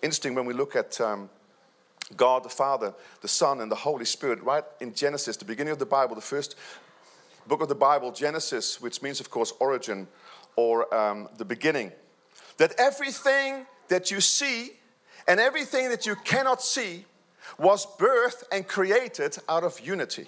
Interesting 0.02 0.36
when 0.36 0.46
we 0.46 0.54
look 0.54 0.76
at 0.76 1.00
um, 1.00 1.30
God 2.16 2.44
the 2.44 2.50
Father, 2.50 2.94
the 3.22 3.28
Son, 3.28 3.62
and 3.62 3.72
the 3.72 3.76
Holy 3.76 4.06
Spirit, 4.06 4.42
right 4.44 4.64
in 4.80 4.94
Genesis, 4.94 5.38
the 5.38 5.46
beginning 5.46 5.72
of 5.72 5.80
the 5.80 5.86
Bible, 5.86 6.16
the 6.16 6.22
first 6.22 6.56
book 7.48 7.62
of 7.62 7.70
the 7.70 7.76
Bible, 7.76 8.12
Genesis, 8.12 8.82
which 8.82 9.02
means, 9.02 9.20
of 9.20 9.30
course, 9.30 9.54
origin 9.60 10.08
or 10.56 10.94
um, 10.94 11.30
the 11.38 11.46
beginning. 11.46 11.92
That 12.58 12.74
everything 12.78 13.66
that 13.88 14.12
you 14.12 14.22
see 14.22 14.72
and 15.28 15.40
everything 15.40 15.90
that 15.90 16.06
you 16.06 16.16
cannot 16.16 16.62
see 16.62 17.06
was 17.58 17.86
birthed 17.86 18.44
and 18.52 18.68
created 18.68 19.38
out 19.48 19.64
of 19.64 19.80
unity. 19.80 20.26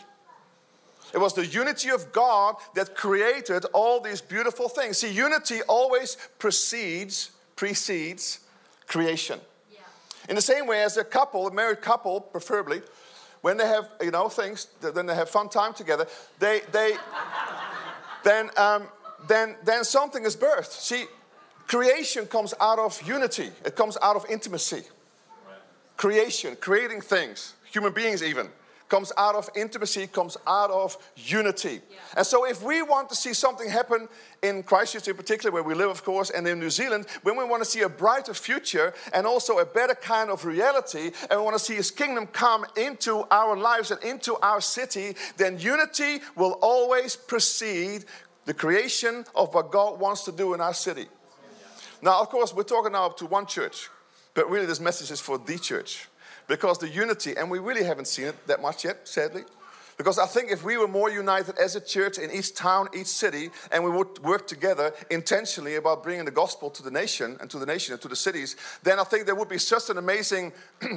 It 1.13 1.19
was 1.19 1.33
the 1.33 1.45
unity 1.45 1.89
of 1.89 2.11
God 2.11 2.55
that 2.75 2.95
created 2.95 3.65
all 3.73 4.01
these 4.01 4.21
beautiful 4.21 4.67
things. 4.67 4.97
See, 4.97 5.11
unity 5.11 5.61
always 5.67 6.17
precedes 6.37 7.31
precedes 7.55 8.39
creation. 8.87 9.39
In 10.27 10.35
the 10.35 10.41
same 10.41 10.67
way 10.67 10.83
as 10.83 10.97
a 10.97 11.03
couple, 11.03 11.47
a 11.47 11.53
married 11.53 11.81
couple, 11.81 12.19
preferably, 12.21 12.81
when 13.41 13.57
they 13.57 13.67
have, 13.67 13.89
you 14.01 14.11
know, 14.11 14.29
things, 14.29 14.67
then 14.81 15.05
they 15.05 15.15
have 15.15 15.29
fun 15.29 15.49
time 15.49 15.73
together, 15.73 16.07
they, 16.39 16.61
they, 16.71 16.93
then, 18.23 18.49
um, 18.57 18.87
then, 19.27 19.55
then 19.63 19.83
something 19.83 20.25
is 20.25 20.35
birthed. 20.35 20.71
See, 20.71 21.05
creation 21.67 22.25
comes 22.25 22.53
out 22.59 22.79
of 22.79 23.01
unity. 23.07 23.51
It 23.63 23.75
comes 23.75 23.97
out 24.01 24.15
of 24.15 24.25
intimacy. 24.29 24.83
Creation, 25.95 26.57
creating 26.59 27.01
things, 27.01 27.53
human 27.71 27.93
beings 27.93 28.21
even, 28.21 28.49
comes 28.89 29.11
out 29.17 29.35
of 29.35 29.49
intimacy, 29.55 30.07
comes 30.07 30.37
out 30.47 30.71
of 30.71 30.97
unity. 31.15 31.81
And 32.15 32.25
so, 32.25 32.45
if 32.45 32.61
we 32.63 32.81
want 32.81 33.09
to 33.09 33.15
see 33.15 33.33
something 33.33 33.69
happen 33.69 34.07
in 34.41 34.63
Christchurch, 34.63 35.07
in 35.07 35.15
particular, 35.15 35.51
where 35.51 35.63
we 35.63 35.73
live, 35.73 35.89
of 35.89 36.03
course, 36.03 36.29
and 36.29 36.47
in 36.47 36.59
New 36.59 36.69
Zealand, 36.69 37.05
when 37.23 37.37
we 37.37 37.43
want 37.43 37.63
to 37.63 37.69
see 37.69 37.81
a 37.81 37.89
brighter 37.89 38.33
future 38.33 38.93
and 39.13 39.27
also 39.27 39.59
a 39.59 39.65
better 39.65 39.95
kind 39.95 40.29
of 40.29 40.45
reality, 40.45 41.11
and 41.29 41.39
we 41.39 41.43
want 41.43 41.57
to 41.57 41.63
see 41.63 41.75
His 41.75 41.91
kingdom 41.91 42.27
come 42.27 42.65
into 42.75 43.25
our 43.31 43.57
lives 43.57 43.91
and 43.91 44.01
into 44.03 44.35
our 44.37 44.61
city, 44.61 45.15
then 45.37 45.59
unity 45.59 46.19
will 46.35 46.57
always 46.61 47.15
precede 47.15 48.05
the 48.45 48.53
creation 48.53 49.25
of 49.35 49.53
what 49.53 49.71
God 49.71 49.99
wants 49.99 50.23
to 50.23 50.31
do 50.31 50.53
in 50.53 50.61
our 50.61 50.73
city. 50.73 51.07
Now, 52.01 52.21
of 52.21 52.29
course, 52.29 52.53
we're 52.53 52.63
talking 52.63 52.93
now 52.93 53.09
to 53.09 53.25
one 53.25 53.45
church, 53.45 53.89
but 54.33 54.49
really, 54.49 54.67
this 54.67 54.79
message 54.79 55.11
is 55.11 55.19
for 55.19 55.37
the 55.37 55.57
church 55.57 56.07
because 56.47 56.79
the 56.79 56.89
unity, 56.89 57.35
and 57.35 57.51
we 57.51 57.59
really 57.59 57.83
haven't 57.83 58.07
seen 58.07 58.27
it 58.27 58.47
that 58.47 58.61
much 58.61 58.85
yet, 58.85 59.07
sadly. 59.07 59.43
Because 59.97 60.19
I 60.19 60.27
think 60.27 60.51
if 60.51 60.63
we 60.63 60.77
were 60.77 60.87
more 60.87 61.09
united 61.09 61.57
as 61.57 61.75
a 61.75 61.81
church 61.81 62.19
in 62.19 62.29
each 62.31 62.53
town, 62.53 62.87
each 62.93 63.07
city, 63.07 63.49
and 63.71 63.83
we 63.83 63.89
would 63.89 64.19
work 64.19 64.45
together 64.45 64.93
intentionally 65.09 65.75
about 65.75 66.03
bringing 66.03 66.25
the 66.25 66.31
gospel 66.31 66.69
to 66.69 66.83
the 66.83 66.91
nation 66.91 67.35
and 67.41 67.49
to 67.49 67.57
the 67.57 67.65
nation 67.65 67.93
and 67.93 68.01
to 68.03 68.07
the 68.07 68.15
cities, 68.15 68.55
then 68.83 68.99
I 68.99 69.03
think 69.03 69.25
there 69.25 69.35
would 69.35 69.49
be 69.49 69.57
such 69.57 69.89
an 69.89 69.97
amazing 69.97 70.53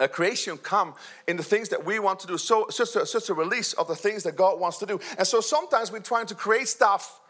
a 0.00 0.08
creation 0.08 0.56
come 0.58 0.94
in 1.26 1.36
the 1.36 1.42
things 1.42 1.68
that 1.68 1.84
we 1.84 1.98
want 1.98 2.20
to 2.20 2.26
do. 2.26 2.38
So 2.38 2.66
such 2.70 2.96
a, 2.96 3.06
such 3.06 3.30
a 3.30 3.34
release 3.34 3.72
of 3.74 3.88
the 3.88 3.96
things 3.96 4.24
that 4.24 4.36
God 4.36 4.58
wants 4.60 4.78
to 4.78 4.86
do. 4.86 5.00
And 5.16 5.26
so 5.26 5.40
sometimes 5.40 5.92
we're 5.92 6.00
trying 6.00 6.26
to 6.26 6.34
create 6.34 6.68
stuff, 6.68 7.20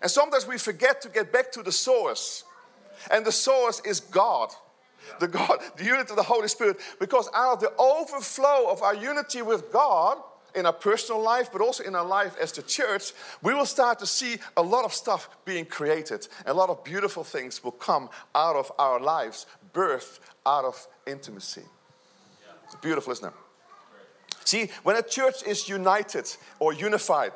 and 0.00 0.10
sometimes 0.10 0.46
we 0.46 0.56
forget 0.56 1.02
to 1.02 1.10
get 1.10 1.30
back 1.30 1.52
to 1.52 1.62
the 1.62 1.72
source. 1.72 2.44
And 3.10 3.24
the 3.24 3.32
source 3.32 3.80
is 3.84 4.00
God 4.00 4.50
the 5.20 5.28
God, 5.28 5.60
the 5.76 5.84
unity 5.84 6.10
of 6.10 6.16
the 6.16 6.22
Holy 6.22 6.48
Spirit, 6.48 6.78
because 6.98 7.28
out 7.34 7.54
of 7.54 7.60
the 7.60 7.72
overflow 7.78 8.70
of 8.70 8.82
our 8.82 8.94
unity 8.94 9.42
with 9.42 9.72
God 9.72 10.18
in 10.54 10.66
our 10.66 10.72
personal 10.72 11.22
life, 11.22 11.50
but 11.52 11.60
also 11.60 11.84
in 11.84 11.94
our 11.94 12.04
life 12.04 12.36
as 12.40 12.52
the 12.52 12.62
church, 12.62 13.12
we 13.42 13.54
will 13.54 13.66
start 13.66 13.98
to 13.98 14.06
see 14.06 14.38
a 14.56 14.62
lot 14.62 14.84
of 14.84 14.92
stuff 14.92 15.28
being 15.44 15.64
created. 15.64 16.26
A 16.46 16.54
lot 16.54 16.70
of 16.70 16.82
beautiful 16.84 17.24
things 17.24 17.62
will 17.62 17.72
come 17.72 18.08
out 18.34 18.56
of 18.56 18.72
our 18.78 19.00
lives, 19.00 19.46
birth 19.72 20.20
out 20.46 20.64
of 20.64 20.86
intimacy. 21.06 21.64
It's 22.64 22.74
beautiful, 22.76 23.12
isn't 23.12 23.28
it? 23.28 23.34
See, 24.44 24.70
when 24.82 24.96
a 24.96 25.02
church 25.02 25.42
is 25.46 25.68
united 25.68 26.30
or 26.58 26.72
unified, 26.72 27.32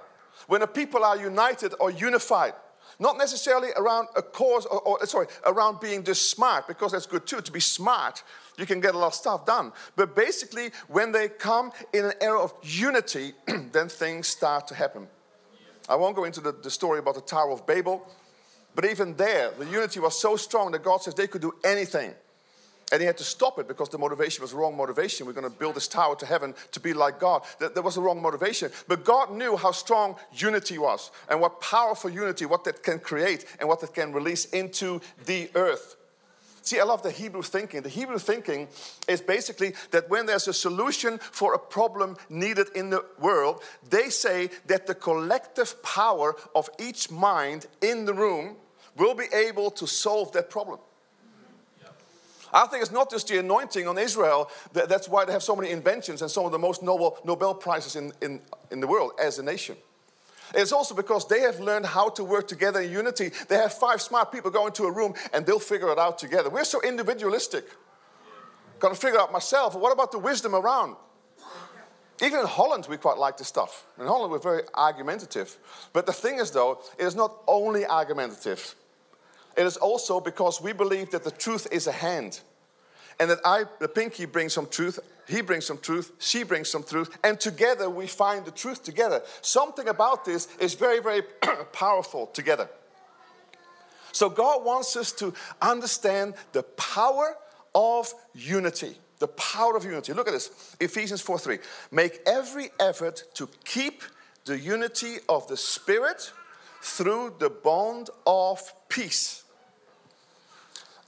when 0.47 0.63
a 0.63 0.67
people 0.67 1.05
are 1.05 1.17
united 1.17 1.75
or 1.79 1.91
unified, 1.91 2.55
not 2.99 3.19
necessarily 3.19 3.71
around 3.77 4.09
a 4.17 4.23
cause, 4.23 4.67
or, 4.67 4.81
or, 4.81 5.07
sorry, 5.07 5.27
around 5.45 5.81
being 5.81 6.05
just 6.05 6.31
smart, 6.31 6.67
because 6.67 6.93
that's 6.93 7.07
good 7.07 7.27
too. 7.27 7.41
To 7.41 7.53
be 7.53 7.61
smart, 7.61 8.23
you 8.57 8.67
can 8.67 8.81
get 8.81 8.95
a 8.95 8.99
lot 8.99 9.09
of 9.09 9.15
stuff 9.15 9.47
done. 9.47 9.73
But 9.97 10.15
basically, 10.15 10.71
when 10.89 11.13
they 11.13 11.29
come 11.29 11.73
in 11.93 12.05
an 12.05 12.13
era 12.21 12.41
of 12.41 12.53
unity, 12.63 13.33
then 13.47 13.89
things 13.89 14.29
start 14.29 14.69
to 14.69 14.75
happen. 14.75 15.09
I 15.89 15.97
won't 15.97 16.17
go 16.17 16.25
into 16.25 16.41
the, 16.41 16.53
the 16.53 16.71
story 16.71 16.99
about 16.99 17.15
the 17.15 17.21
Tower 17.21 17.51
of 17.51 17.67
Babel, 17.67 18.07
but 18.75 18.85
even 18.85 19.15
there, 19.17 19.51
the 19.59 19.67
unity 19.67 20.01
was 20.01 20.19
so 20.19 20.37
strong 20.37 20.73
that 20.73 20.83
God 20.83 21.03
says 21.03 21.15
they 21.15 21.27
could 21.27 21.43
do 21.43 21.53
anything. 21.65 22.15
And 22.93 23.01
he 23.01 23.07
had 23.07 23.17
to 23.19 23.25
stop 23.25 23.59
it 23.59 23.67
because 23.67 23.89
the 23.89 23.97
motivation 23.97 24.43
was 24.43 24.53
wrong 24.53 24.77
motivation. 24.77 25.27
We're 25.27 25.33
going 25.33 25.51
to 25.51 25.59
build 25.59 25.77
this 25.77 25.89
tower 25.89 26.15
to 26.17 26.27
heaven 26.27 26.55
to 26.73 26.79
be 26.79 26.93
like 26.93 27.19
God. 27.19 27.43
That, 27.59 27.75
that 27.75 27.83
was 27.83 27.95
the 27.95 28.03
wrong 28.03 28.21
motivation. 28.21 28.71
But 28.87 29.03
God 29.03 29.33
knew 29.33 29.57
how 29.57 29.73
strong 29.73 30.17
unity 30.35 30.77
was 30.77 31.11
and 31.31 31.41
what 31.41 31.63
powerful 31.63 32.11
unity, 32.11 32.45
what 32.45 32.65
that 32.65 32.83
can 32.83 32.99
create 32.99 33.47
and 33.59 33.69
what 33.69 33.81
that 33.81 33.95
can 33.95 34.13
release 34.13 34.45
into 34.45 35.01
the 35.25 35.51
earth. 35.55 35.97
See, 36.61 36.79
I 36.79 36.85
love 36.85 37.03
the 37.03 37.11
Hebrew 37.11 37.43
thinking. 37.43 37.81
The 37.81 37.89
Hebrew 37.89 38.19
thinking 38.19 38.69
is 39.09 39.23
basically 39.23 39.73
that 39.91 40.11
when 40.11 40.27
there's 40.27 40.47
a 40.47 40.53
solution 40.53 41.19
for 41.19 41.55
a 41.55 41.59
problem 41.59 42.17
needed 42.29 42.69
in 42.75 42.91
the 42.91 43.05
world, 43.19 43.63
they 43.89 44.11
say 44.11 44.51
that 44.67 44.87
the 44.87 44.95
collective 44.95 45.83
power 45.83 46.37
of 46.55 46.69
each 46.79 47.11
mind 47.11 47.67
in 47.81 48.05
the 48.05 48.15
room 48.15 48.57
will 48.99 49.15
be 49.15 49.27
able 49.35 49.71
to 49.73 49.87
solve 49.87 50.31
that 50.33 50.51
problem. 50.51 50.79
I 52.53 52.67
think 52.67 52.83
it's 52.83 52.93
not 52.93 53.11
just 53.11 53.29
the 53.29 53.39
anointing 53.39 53.89
on 53.89 53.99
Israel, 53.99 54.51
that, 54.75 54.89
that's 54.89 55.09
why 55.09 55.25
they 55.25 55.33
have 55.33 55.43
so 55.43 55.57
many 55.57 55.71
inventions 55.71 56.23
and 56.23 56.31
some 56.31 56.45
of 56.45 56.53
the 56.53 56.59
most 56.59 56.83
Nobel, 56.83 57.19
Nobel 57.25 57.55
Prizes 57.55 57.97
in, 57.97 58.13
in, 58.21 58.41
in 58.71 58.81
the 58.81 58.87
world 58.87 59.13
as 59.19 59.39
a 59.39 59.43
nation. 59.43 59.77
It's 60.55 60.73
also 60.73 60.95
because 60.95 61.27
they 61.29 61.41
have 61.41 61.61
learned 61.61 61.87
how 61.87 62.11
to 62.11 62.25
work 62.25 62.47
together 62.47 62.81
in 62.81 62.91
unity. 62.91 63.31
They 63.49 63.57
have 63.57 63.73
five 63.73 64.03
smart 64.03 64.33
people 64.33 64.51
go 64.51 64.67
into 64.67 64.85
a 64.85 64.93
room 64.93 65.15
and 65.33 65.47
they'll 65.47 65.59
figure 65.59 65.91
it 65.91 65.99
out 65.99 66.19
together. 66.19 66.51
We're 66.51 66.65
so 66.65 66.81
individualistic. 66.83 67.65
Got 68.79 68.91
to 68.91 69.01
figure 69.01 69.19
out 69.19 69.33
myself. 69.33 69.75
What 69.75 69.93
about 69.93 70.13
the 70.13 70.19
wisdom 70.19 70.55
around? 70.55 70.97
Even 72.23 72.41
in 72.41 72.47
Holland, 72.47 72.87
we 72.89 72.99
quite 72.99 73.17
like 73.17 73.39
this 73.39 73.49
stuff. 73.49 73.87
In 73.99 74.07
Holland, 74.07 74.31
we're 74.31 74.39
very 74.39 74.63
argumentative. 74.75 75.57
But 75.93 76.07
the 76.07 76.13
thing 76.13 76.39
is, 76.39 76.51
though, 76.51 76.81
it 76.99 77.05
is 77.05 77.17
not 77.17 77.35
only 77.49 77.87
argumentative. 77.87 78.75
It 79.57 79.67
is 79.67 79.77
also 79.77 80.21
because 80.21 80.61
we 80.61 80.73
believe 80.73 81.11
that 81.11 81.25
the 81.25 81.31
truth 81.31 81.67
is 81.71 81.87
a 81.87 81.93
hand. 81.93 82.41
And 83.21 83.31
that 83.31 83.39
I, 83.45 83.65
the 83.79 83.89
pinky, 83.89 84.25
brings 84.25 84.53
some 84.53 84.67
truth, 84.67 84.99
he 85.29 85.43
brings 85.43 85.67
some 85.67 85.79
truth, 85.79 86.13
she 86.19 86.43
brings 86.43 86.69
some 86.69 86.83
truth, 86.83 87.17
and 87.23 87.39
together 87.39 87.89
we 87.89 88.07
find 88.07 88.45
the 88.45 88.51
truth 88.51 88.83
together. 88.83 89.23
Something 89.43 89.89
about 89.89 90.25
this 90.25 90.49
is 90.59 90.75
very, 90.75 91.01
very 91.01 91.23
powerful 91.73 92.27
together. 92.29 92.69
So 94.13 94.29
God 94.29 94.65
wants 94.65 94.97
us 94.97 95.13
to 95.13 95.33
understand 95.61 96.35
the 96.53 96.63
power 96.63 97.37
of 97.75 98.13
unity. 98.35 98.97
The 99.19 99.29
power 99.29 99.77
of 99.77 99.85
unity. 99.85 100.13
Look 100.13 100.29
at 100.29 100.33
this 100.33 100.77
Ephesians 100.81 101.21
4 101.21 101.39
3. 101.39 101.59
Make 101.91 102.21
every 102.27 102.71
effort 102.79 103.25
to 103.35 103.49
keep 103.65 104.03
the 104.45 104.59
unity 104.59 105.19
of 105.29 105.47
the 105.49 105.57
Spirit 105.57 106.33
through 106.83 107.37
the 107.39 107.49
bond 107.49 108.11
of 108.27 108.61
peace. 108.89 109.42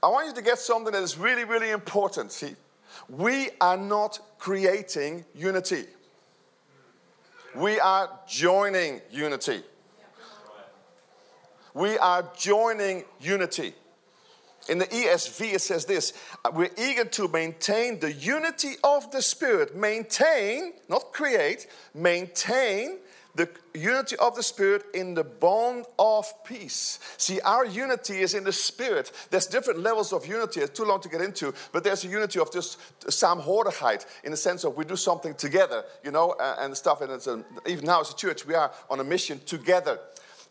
I 0.05 0.07
want 0.07 0.27
you 0.27 0.33
to 0.35 0.41
get 0.43 0.59
something 0.59 0.93
that 0.93 1.01
is 1.01 1.17
really, 1.17 1.45
really 1.45 1.71
important. 1.71 2.31
See, 2.31 2.55
we 3.09 3.49
are 3.59 3.75
not 3.75 4.19
creating 4.37 5.25
unity, 5.33 5.85
we 7.55 7.79
are 7.79 8.07
joining 8.27 9.01
unity. 9.09 9.63
We 11.73 11.97
are 11.97 12.23
joining 12.37 13.03
unity. 13.19 13.73
In 14.69 14.77
the 14.77 14.85
ESV, 14.85 15.55
it 15.55 15.61
says 15.61 15.85
this 15.85 16.13
uh, 16.45 16.51
We're 16.53 16.69
eager 16.77 17.05
to 17.05 17.27
maintain 17.27 17.99
the 17.99 18.13
unity 18.13 18.75
of 18.83 19.09
the 19.11 19.23
Spirit. 19.23 19.75
Maintain, 19.75 20.73
not 20.87 21.13
create, 21.13 21.65
maintain 21.95 22.99
the 23.35 23.49
unity 23.73 24.15
of 24.17 24.35
the 24.35 24.43
Spirit 24.43 24.83
in 24.93 25.13
the 25.13 25.23
bond 25.23 25.85
of 25.99 26.25
peace. 26.45 26.99
See, 27.17 27.41
our 27.41 27.65
unity 27.65 28.21
is 28.21 28.33
in 28.33 28.45
the 28.45 28.53
Spirit. 28.53 29.11
There's 29.29 29.45
different 29.45 29.81
levels 29.81 30.13
of 30.13 30.25
unity. 30.25 30.61
It's 30.61 30.77
too 30.77 30.85
long 30.85 31.01
to 31.01 31.09
get 31.09 31.21
into, 31.21 31.53
but 31.73 31.83
there's 31.83 32.05
a 32.05 32.07
unity 32.07 32.39
of 32.39 32.51
just 32.51 32.79
Sam 33.11 33.39
saamhorigheid 33.39 34.05
in 34.23 34.31
the 34.31 34.37
sense 34.37 34.63
of 34.63 34.77
we 34.77 34.85
do 34.85 34.95
something 34.95 35.33
together, 35.35 35.83
you 36.03 36.11
know, 36.11 36.31
uh, 36.31 36.57
and 36.59 36.75
stuff. 36.75 37.01
And 37.01 37.11
a, 37.11 37.69
even 37.69 37.85
now 37.85 38.01
as 38.01 38.11
a 38.11 38.15
church, 38.15 38.45
we 38.45 38.55
are 38.55 38.71
on 38.89 38.99
a 39.01 39.03
mission 39.03 39.39
together. 39.45 39.99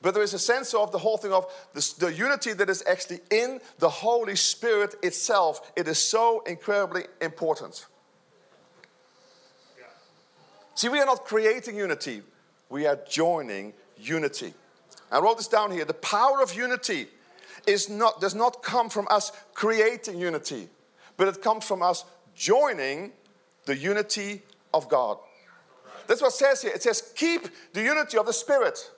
But 0.03 0.13
there 0.13 0.23
is 0.23 0.35
a 0.35 0.39
sense 0.39 0.75
of 0.75 0.93
the 0.93 0.99
whole 0.99 1.17
thing 1.17 1.33
of 1.33 1.47
this, 1.73 1.95
the 1.95 2.13
unity 2.13 2.53
that 2.53 2.69
is 2.69 2.85
actually 2.87 3.21
in 3.31 3.61
the 3.79 3.89
Holy 3.89 4.37
Spirit 4.37 4.95
itself. 5.03 5.73
It 5.77 5.89
is 5.89 5.97
so 5.97 6.43
incredibly 6.47 7.05
important. 7.23 7.87
See, 10.75 10.91
we 10.91 11.01
are 11.01 11.07
not 11.07 11.25
creating 11.25 11.77
unity 11.77 12.23
we 12.75 12.87
are 12.87 12.99
joining 13.09 13.73
unity. 13.97 14.53
I 15.13 15.21
wrote 15.21 15.37
this 15.37 15.47
down 15.47 15.71
here. 15.71 15.85
The 15.85 15.95
power 15.95 16.43
of 16.43 16.53
unity 16.57 17.07
is 17.69 17.89
not, 17.89 18.21
does 18.21 18.35
not 18.35 18.65
come 18.65 18.91
from 18.91 19.07
us 19.13 19.31
creating 19.55 20.19
unity, 20.19 20.69
but 21.17 21.29
it 21.29 21.41
comes 21.41 21.65
from 21.65 21.83
us 21.83 22.05
joining 22.35 23.13
the 23.67 23.77
unity 23.77 24.43
of 24.75 24.89
God. 24.89 25.19
That's 26.09 26.21
what 26.21 26.33
it 26.33 26.37
says 26.37 26.63
here. 26.63 26.73
It 26.75 26.83
says, 26.83 27.13
keep 27.15 27.43
the 27.75 27.81
unity 27.81 28.19
of 28.19 28.27
the 28.27 28.33
Spirit. 28.33 28.91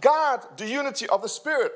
Guard 0.00 0.40
the 0.56 0.66
unity 0.66 1.06
of 1.08 1.20
the 1.20 1.28
Spirit. 1.28 1.72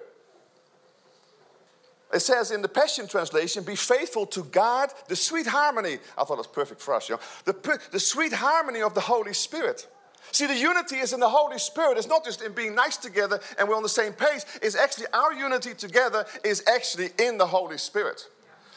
It 2.14 2.20
says 2.20 2.50
in 2.50 2.62
the 2.62 2.68
Passion 2.68 3.06
Translation, 3.06 3.62
be 3.62 3.76
faithful 3.76 4.24
to 4.28 4.42
guard 4.44 4.88
the 5.08 5.16
sweet 5.16 5.48
harmony. 5.48 5.98
I 6.16 6.24
thought 6.24 6.34
it 6.34 6.38
was 6.38 6.46
perfect 6.46 6.80
for 6.80 6.94
us, 6.94 7.10
you 7.10 7.16
know. 7.16 7.20
The, 7.44 7.78
the 7.92 8.00
sweet 8.00 8.32
harmony 8.32 8.80
of 8.80 8.94
the 8.94 9.02
Holy 9.02 9.34
Spirit. 9.34 9.86
See, 10.32 10.46
the 10.46 10.56
unity 10.56 10.96
is 10.96 11.12
in 11.12 11.20
the 11.20 11.28
Holy 11.28 11.58
Spirit. 11.58 11.98
It's 11.98 12.08
not 12.08 12.24
just 12.24 12.42
in 12.42 12.52
being 12.52 12.74
nice 12.74 12.96
together 12.96 13.40
and 13.58 13.68
we're 13.68 13.76
on 13.76 13.82
the 13.82 13.88
same 13.88 14.12
page. 14.12 14.42
It's 14.62 14.76
actually 14.76 15.06
our 15.12 15.32
unity 15.32 15.74
together 15.74 16.26
is 16.44 16.62
actually 16.66 17.10
in 17.18 17.38
the 17.38 17.46
Holy 17.46 17.78
Spirit. 17.78 18.28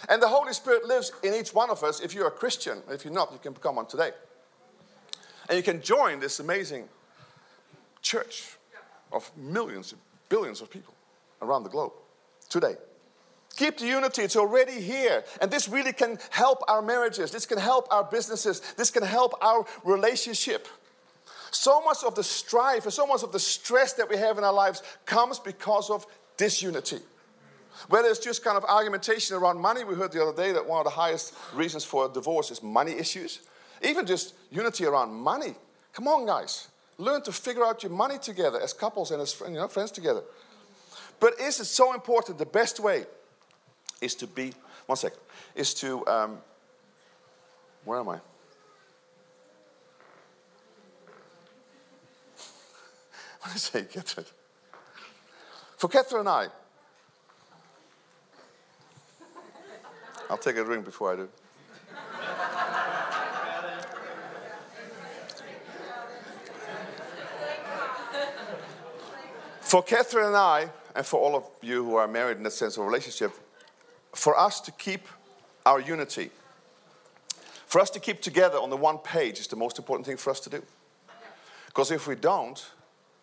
And 0.07 0.21
the 0.21 0.27
Holy 0.27 0.53
Spirit 0.53 0.85
lives 0.85 1.11
in 1.23 1.33
each 1.33 1.53
one 1.53 1.69
of 1.69 1.83
us. 1.83 1.99
If 1.99 2.13
you're 2.13 2.27
a 2.27 2.31
Christian, 2.31 2.81
if 2.89 3.03
you're 3.03 3.13
not, 3.13 3.31
you 3.33 3.39
can 3.39 3.53
become 3.53 3.75
one 3.75 3.87
today. 3.87 4.11
And 5.49 5.57
you 5.57 5.63
can 5.63 5.81
join 5.81 6.19
this 6.19 6.39
amazing 6.39 6.87
church 8.01 8.57
of 9.11 9.29
millions, 9.35 9.93
billions 10.29 10.61
of 10.61 10.69
people 10.69 10.93
around 11.41 11.63
the 11.63 11.69
globe 11.69 11.91
today. 12.49 12.75
Keep 13.55 13.79
the 13.79 13.87
unity, 13.87 14.21
it's 14.21 14.35
already 14.35 14.79
here. 14.79 15.23
And 15.41 15.51
this 15.51 15.67
really 15.67 15.91
can 15.91 16.17
help 16.29 16.63
our 16.67 16.81
marriages, 16.81 17.31
this 17.31 17.45
can 17.45 17.57
help 17.57 17.87
our 17.91 18.03
businesses, 18.03 18.61
this 18.77 18.91
can 18.91 19.03
help 19.03 19.33
our 19.41 19.65
relationship. 19.83 20.67
So 21.51 21.81
much 21.81 22.03
of 22.05 22.15
the 22.15 22.23
strife 22.23 22.83
and 22.83 22.93
so 22.93 23.07
much 23.07 23.23
of 23.23 23.31
the 23.31 23.39
stress 23.39 23.93
that 23.93 24.09
we 24.09 24.17
have 24.17 24.37
in 24.37 24.43
our 24.43 24.53
lives 24.53 24.83
comes 25.05 25.39
because 25.39 25.89
of 25.89 26.05
disunity. 26.37 26.99
Whether 27.87 28.09
it's 28.09 28.19
just 28.19 28.43
kind 28.43 28.57
of 28.57 28.65
argumentation 28.65 29.35
around 29.35 29.59
money, 29.59 29.83
we 29.83 29.95
heard 29.95 30.11
the 30.11 30.21
other 30.21 30.35
day 30.35 30.51
that 30.51 30.65
one 30.65 30.79
of 30.79 30.83
the 30.85 30.91
highest 30.91 31.33
reasons 31.53 31.85
for 31.85 32.09
divorce 32.09 32.51
is 32.51 32.61
money 32.61 32.91
issues. 32.93 33.39
Even 33.81 34.05
just 34.05 34.33
unity 34.51 34.85
around 34.85 35.13
money. 35.13 35.55
Come 35.93 36.07
on, 36.07 36.25
guys. 36.25 36.67
Learn 36.97 37.21
to 37.23 37.31
figure 37.31 37.65
out 37.65 37.81
your 37.81 37.91
money 37.91 38.17
together 38.17 38.59
as 38.59 38.73
couples 38.73 39.11
and 39.11 39.21
as 39.21 39.41
you 39.47 39.53
know, 39.53 39.67
friends 39.69 39.91
together. 39.91 40.21
But 41.19 41.39
is 41.39 41.59
it 41.59 41.65
so 41.65 41.93
important? 41.93 42.37
The 42.37 42.45
best 42.45 42.79
way 42.79 43.05
is 44.01 44.15
to 44.15 44.27
be, 44.27 44.53
one 44.85 44.97
second, 44.97 45.19
is 45.55 45.73
to, 45.75 46.05
um, 46.07 46.37
where 47.85 47.99
am 47.99 48.09
I? 48.09 48.19
What 53.39 53.51
I 53.53 53.57
say, 53.57 53.83
Catherine? 53.83 54.25
For 55.77 55.87
Catherine 55.87 56.21
and 56.21 56.29
I, 56.29 56.47
I'll 60.29 60.37
take 60.37 60.57
a 60.57 60.63
drink 60.63 60.85
before 60.85 61.13
I 61.13 61.15
do. 61.15 61.29
For 69.61 69.83
Catherine 69.83 70.25
and 70.25 70.35
I, 70.35 70.69
and 70.95 71.05
for 71.05 71.19
all 71.19 71.35
of 71.35 71.43
you 71.61 71.83
who 71.83 71.95
are 71.95 72.07
married 72.07 72.37
in 72.37 72.43
that 72.43 72.53
sense 72.53 72.75
of 72.77 72.85
relationship, 72.85 73.31
for 74.15 74.37
us 74.37 74.59
to 74.61 74.71
keep 74.71 75.07
our 75.65 75.79
unity, 75.79 76.31
for 77.67 77.79
us 77.79 77.91
to 77.91 77.99
keep 77.99 78.19
together 78.19 78.57
on 78.57 78.71
the 78.71 78.77
one 78.77 78.97
page 78.97 79.39
is 79.39 79.45
the 79.45 79.55
most 79.55 79.77
important 79.77 80.07
thing 80.07 80.17
for 80.17 80.31
us 80.31 80.39
to 80.39 80.49
do. 80.49 80.63
Because 81.67 81.91
if 81.91 82.07
we 82.07 82.15
don't, 82.15 82.65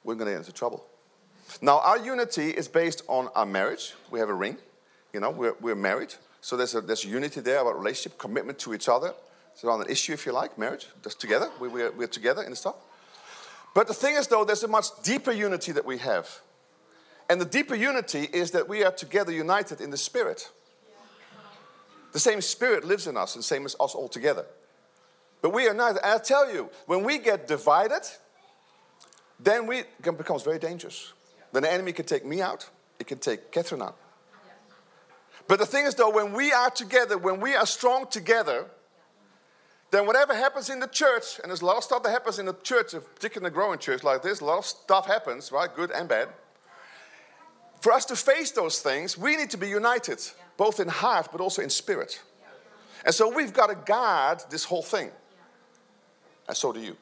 we're 0.07 0.15
going 0.15 0.27
to 0.27 0.33
get 0.33 0.39
into 0.39 0.53
trouble. 0.53 0.87
Now, 1.61 1.81
our 1.81 1.99
unity 1.99 2.51
is 2.51 2.69
based 2.69 3.03
on 3.09 3.29
our 3.35 3.45
marriage. 3.45 3.95
We 4.11 4.21
have 4.21 4.29
a 4.29 4.35
ring, 4.35 4.57
you 5.13 5.21
know, 5.21 5.31
we're, 5.31 5.55
we're 5.61 5.75
married. 5.75 6.15
So 6.41 6.57
there's 6.57 6.75
a, 6.75 6.81
there's 6.81 7.05
a 7.05 7.09
unity 7.09 7.41
there 7.41 7.61
about 7.61 7.79
relationship, 7.79 8.19
commitment 8.19 8.59
to 8.61 8.73
each 8.73 8.89
other. 8.89 9.13
It's 9.53 9.65
around 9.65 9.83
an 9.83 9.91
issue, 9.91 10.13
if 10.13 10.27
you 10.27 10.33
like, 10.33 10.57
marriage. 10.59 10.87
Just 11.03 11.21
together. 11.21 11.51
We, 11.61 11.69
we're, 11.69 11.91
we're 11.91 12.07
together 12.07 12.43
in 12.43 12.51
the 12.51 12.57
stuff. 12.57 12.77
But 13.75 13.89
the 13.89 13.95
thing 13.95 14.15
is, 14.15 14.29
though, 14.29 14.45
there's 14.45 14.63
a 14.63 14.69
much 14.69 14.87
deeper 15.03 15.33
unity 15.33 15.73
that 15.73 15.85
we 15.85 15.99
have. 15.99 16.41
And 17.29 17.41
the 17.41 17.45
deeper 17.45 17.75
unity 17.75 18.29
is 18.33 18.53
that 18.53 18.69
we 18.69 18.85
are 18.85 18.93
together 18.93 19.33
united 19.33 19.81
in 19.81 19.91
the 19.91 19.97
Spirit. 19.97 20.51
The 22.13 22.21
same 22.21 22.41
Spirit 22.41 22.85
lives 22.85 23.07
in 23.07 23.17
us, 23.17 23.35
and 23.35 23.45
same 23.45 23.65
as 23.65 23.75
us 23.81 23.95
all 23.95 24.09
together. 24.09 24.47
But 25.43 25.53
we 25.53 25.67
are 25.67 25.73
united. 25.73 26.01
And 26.05 26.15
I 26.15 26.19
tell 26.19 26.53
you, 26.53 26.71
when 26.87 27.03
we 27.03 27.19
get 27.19 27.49
divided, 27.49 28.03
then 29.41 29.67
we, 29.67 29.81
it 29.81 30.19
becomes 30.19 30.43
very 30.43 30.59
dangerous. 30.59 31.13
Then 31.53 31.63
the 31.63 31.73
enemy 31.73 31.93
can 31.93 32.07
take 32.07 32.25
me 32.25 32.41
out, 32.41 32.69
it 32.99 33.07
can 33.07 33.19
take 33.19 33.51
Catherine 33.51 33.83
out. 33.83 33.97
But 35.49 35.59
the 35.59 35.67
thing 35.67 35.87
is, 35.87 35.95
though, 35.95 36.11
when 36.11 36.33
we 36.33 36.53
are 36.53 36.71
together, 36.71 37.17
when 37.19 37.41
we 37.41 37.55
are 37.55 37.67
strong 37.67 38.09
together, 38.09 38.67
then 39.93 40.07
whatever 40.07 40.35
happens 40.35 40.71
in 40.71 40.81
the 40.81 40.89
church, 40.89 41.39
and 41.41 41.51
there's 41.51 41.63
a 41.63 41.67
lot 41.67 41.77
of 41.77 41.85
stuff 41.85 42.03
that 42.03 42.11
happens 42.11 42.39
in 42.39 42.47
the 42.47 42.55
church, 42.55 42.93
particularly 42.93 43.47
in 43.47 43.53
a 43.53 43.55
growing 43.55 43.79
church 43.79 44.03
like 44.03 44.23
this, 44.23 44.41
a 44.41 44.45
lot 44.45 44.59
of 44.59 44.67
stuff 44.67 45.07
happens, 45.07 45.53
right? 45.53 45.73
Good 45.73 45.93
and 45.93 46.09
bad. 46.09 46.29
For 47.81 47.93
us 47.93 48.05
to 48.07 48.17
face 48.17 48.51
those 48.51 48.81
things, 48.81 49.17
we 49.17 49.37
need 49.37 49.51
to 49.51 49.57
be 49.57 49.69
united, 49.69 50.21
both 50.57 50.81
in 50.81 50.89
heart 50.89 51.29
but 51.31 51.41
also 51.41 51.63
in 51.63 51.71
spirit. 51.71 52.21
And 53.05 53.15
so 53.15 53.33
we've 53.33 53.53
got 53.53 53.69
to 53.69 53.77
guard 53.77 54.43
this 54.51 54.65
whole 54.65 54.83
thing. 54.83 55.11
And 56.49 56.57
so 56.57 56.73
do 56.73 56.81
you. 56.81 56.97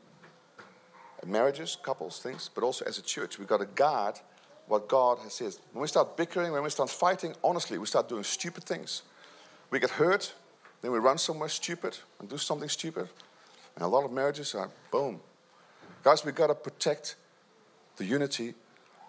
Marriages, 1.26 1.76
couples, 1.82 2.20
things, 2.20 2.50
but 2.54 2.64
also 2.64 2.84
as 2.84 2.98
a 2.98 3.02
church, 3.02 3.38
we've 3.38 3.48
got 3.48 3.60
to 3.60 3.66
guard 3.66 4.18
what 4.66 4.88
God 4.88 5.18
has 5.20 5.34
said. 5.34 5.54
When 5.72 5.82
we 5.82 5.88
start 5.88 6.16
bickering, 6.16 6.52
when 6.52 6.62
we 6.62 6.70
start 6.70 6.90
fighting, 6.90 7.34
honestly, 7.42 7.78
we 7.78 7.86
start 7.86 8.08
doing 8.08 8.24
stupid 8.24 8.64
things. 8.64 9.02
We 9.70 9.78
get 9.78 9.90
hurt, 9.90 10.32
then 10.82 10.92
we 10.92 10.98
run 10.98 11.18
somewhere 11.18 11.48
stupid 11.48 11.96
and 12.18 12.28
do 12.28 12.38
something 12.38 12.68
stupid. 12.68 13.08
And 13.74 13.84
a 13.84 13.88
lot 13.88 14.04
of 14.04 14.12
marriages 14.12 14.54
are 14.54 14.70
boom. 14.90 15.20
Guys, 16.02 16.24
we've 16.24 16.34
got 16.34 16.48
to 16.48 16.54
protect 16.54 17.16
the 17.96 18.04
unity 18.04 18.54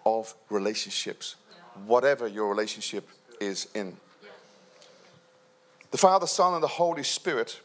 of 0.04 0.34
relationships, 0.50 1.36
whatever 1.86 2.26
your 2.26 2.48
relationship 2.48 3.08
is 3.40 3.68
in. 3.74 3.96
The 5.90 5.98
Father, 5.98 6.26
Son, 6.26 6.54
and 6.54 6.62
the 6.62 6.68
Holy 6.68 7.02
Spirit 7.02 7.60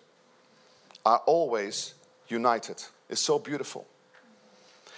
are 1.05 1.21
always 1.25 1.93
united. 2.27 2.83
It's 3.09 3.21
so 3.21 3.39
beautiful. 3.39 3.85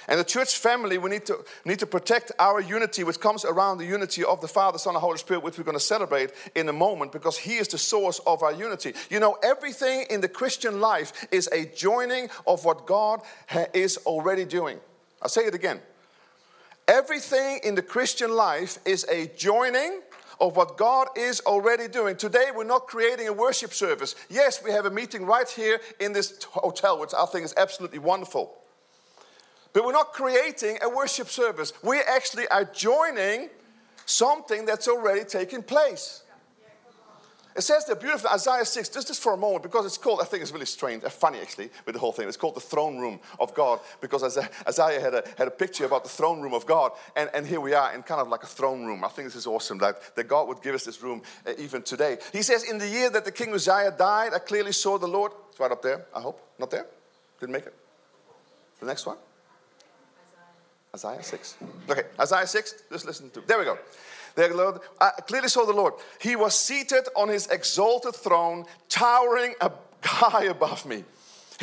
And 0.08 0.20
the 0.20 0.24
church 0.24 0.58
family, 0.58 0.98
we 0.98 1.10
need 1.10 1.26
to, 1.28 1.44
need 1.66 1.80
to 1.80 1.86
protect 1.86 2.32
our 2.40 2.60
unity, 2.60 3.04
which 3.04 3.20
comes 3.20 3.46
around 3.46 3.78
the 3.78 3.86
unity 3.86 4.24
of 4.24 4.42
the 4.42 4.48
Father, 4.48 4.78
Son, 4.78 4.96
and 4.96 5.02
Holy 5.02 5.18
Spirit, 5.18 5.44
which 5.44 5.58
we're 5.58 5.64
going 5.64 5.78
to 5.78 5.84
celebrate 5.84 6.32
in 6.56 6.68
a 6.70 6.74
moment 6.74 7.12
because 7.12 7.38
He 7.38 7.56
is 7.56 7.68
the 7.68 7.78
source 7.78 8.20
of 8.28 8.44
our 8.44 8.54
unity. 8.54 8.94
You 9.10 9.20
know, 9.20 9.38
everything 9.44 10.06
in 10.10 10.22
the 10.22 10.28
Christian 10.28 10.80
life 10.80 11.28
is 11.32 11.48
a 11.52 11.66
joining 11.66 12.30
of 12.46 12.66
what 12.66 12.86
God 12.86 13.22
is 13.74 13.98
already 14.06 14.46
doing. 14.46 14.80
I'll 15.22 15.30
say 15.30 15.46
it 15.46 15.56
again. 15.56 15.80
Everything 16.88 17.60
in 17.64 17.76
the 17.76 17.82
Christian 17.82 18.32
life 18.32 18.78
is 18.86 19.06
a 19.10 19.28
joining 19.38 20.02
of 20.42 20.58
what 20.58 20.76
God 20.76 21.08
is 21.16 21.40
already 21.42 21.88
doing. 21.88 22.18
Today, 22.18 22.48
we're 22.54 22.66
not 22.66 22.88
creating 22.88 23.28
a 23.30 23.34
worship 23.34 23.74
service. 23.74 24.16
Yes, 24.30 24.62
we 24.62 24.72
have 24.72 24.86
a 24.86 24.92
meeting 24.92 25.26
right 25.26 25.48
here 25.48 25.80
in 26.00 26.12
this 26.12 26.44
hotel, 26.44 27.00
which 27.00 27.14
I 27.18 27.26
think 27.26 27.46
is 27.46 27.54
absolutely 27.56 28.00
wonderful. 28.00 28.54
But 29.74 29.86
we're 29.86 29.92
not 29.92 30.14
creating 30.14 30.78
a 30.82 30.90
worship 30.90 31.28
service. 31.28 31.74
We 31.84 32.00
actually 32.00 32.48
are 32.50 32.64
joining 32.64 33.50
something 34.06 34.66
that's 34.66 34.88
already 34.88 35.24
taken 35.24 35.64
place. 35.64 36.24
It 37.56 37.62
says 37.62 37.86
there 37.86 37.96
beautiful 37.96 38.30
Isaiah 38.32 38.66
6, 38.66 38.90
just, 38.90 39.08
just 39.08 39.22
for 39.22 39.34
a 39.34 39.38
moment, 39.38 39.62
because 39.62 39.86
it's 39.86 39.98
called, 39.98 40.22
I 40.22 40.26
think 40.26 40.42
it's 40.42 40.52
really 40.52 40.66
strange, 40.66 41.04
uh, 41.04 41.10
funny 41.10 41.40
actually, 41.40 41.70
with 41.86 41.94
the 41.94 42.00
whole 42.00 42.12
thing. 42.12 42.28
It's 42.28 42.38
called 42.38 42.56
the 42.56 42.62
throne 42.62 42.98
room 42.98 43.20
of 43.40 43.54
God, 43.54 43.80
because 44.02 44.24
Isaiah 44.68 45.00
had 45.00 45.14
a, 45.14 45.24
had 45.38 45.48
a 45.48 45.52
picture 45.52 45.86
about 45.86 46.04
the 46.04 46.10
throne 46.10 46.42
room 46.42 46.54
of 46.54 46.66
God, 46.66 46.94
and, 47.16 47.30
and 47.34 47.46
here 47.46 47.62
we 47.62 47.76
are 47.76 47.94
in 47.94 48.02
kind 48.02 48.22
of 48.22 48.28
like 48.28 48.42
a 48.42 48.48
throne 48.48 48.86
room. 48.86 49.04
I 49.04 49.10
think 49.10 49.28
this 49.28 49.36
is 49.36 49.46
awesome 49.46 49.78
that, 49.80 50.16
that 50.16 50.28
God 50.28 50.48
would 50.48 50.64
give 50.64 50.74
us 50.74 50.84
this 50.84 51.04
room 51.04 51.22
uh, 51.46 51.52
even 51.60 51.84
today. 51.84 52.18
He 52.32 52.42
says, 52.42 52.64
In 52.64 52.80
the 52.80 52.88
year 52.88 53.12
that 53.12 53.24
the 53.24 53.32
king 53.32 53.54
Uzziah 53.54 53.94
died, 53.96 54.34
I 54.34 54.40
clearly 54.40 54.72
saw 54.72 54.98
the 54.98 55.08
Lord. 55.08 55.32
It's 55.52 55.60
right 55.60 55.72
up 55.72 55.84
there, 55.84 56.06
I 56.16 56.22
hope. 56.22 56.42
Not 56.58 56.72
there? 56.72 56.88
Didn't 57.40 57.54
make 57.54 57.68
it. 57.68 57.76
The 58.80 58.88
next 58.88 59.06
one? 59.06 59.18
Isaiah 60.96 61.24
6. 61.24 61.58
Okay, 61.90 62.04
Isaiah 62.20 62.46
6, 62.46 62.84
just 62.92 63.06
listen 63.06 63.30
to 63.32 63.42
There 63.42 63.58
we 63.58 63.66
go. 63.66 63.80
There, 64.36 64.54
Lord, 64.54 64.80
I 65.02 65.10
clearly 65.28 65.48
saw 65.48 65.66
the 65.66 65.74
Lord. 65.74 65.94
He 66.20 66.36
was 66.36 66.56
seated 66.56 67.08
on 67.16 67.30
his 67.30 67.48
exalted 67.48 68.16
throne, 68.16 68.66
towering 68.90 69.56
high 70.04 70.46
above 70.46 70.86
me. 70.86 71.04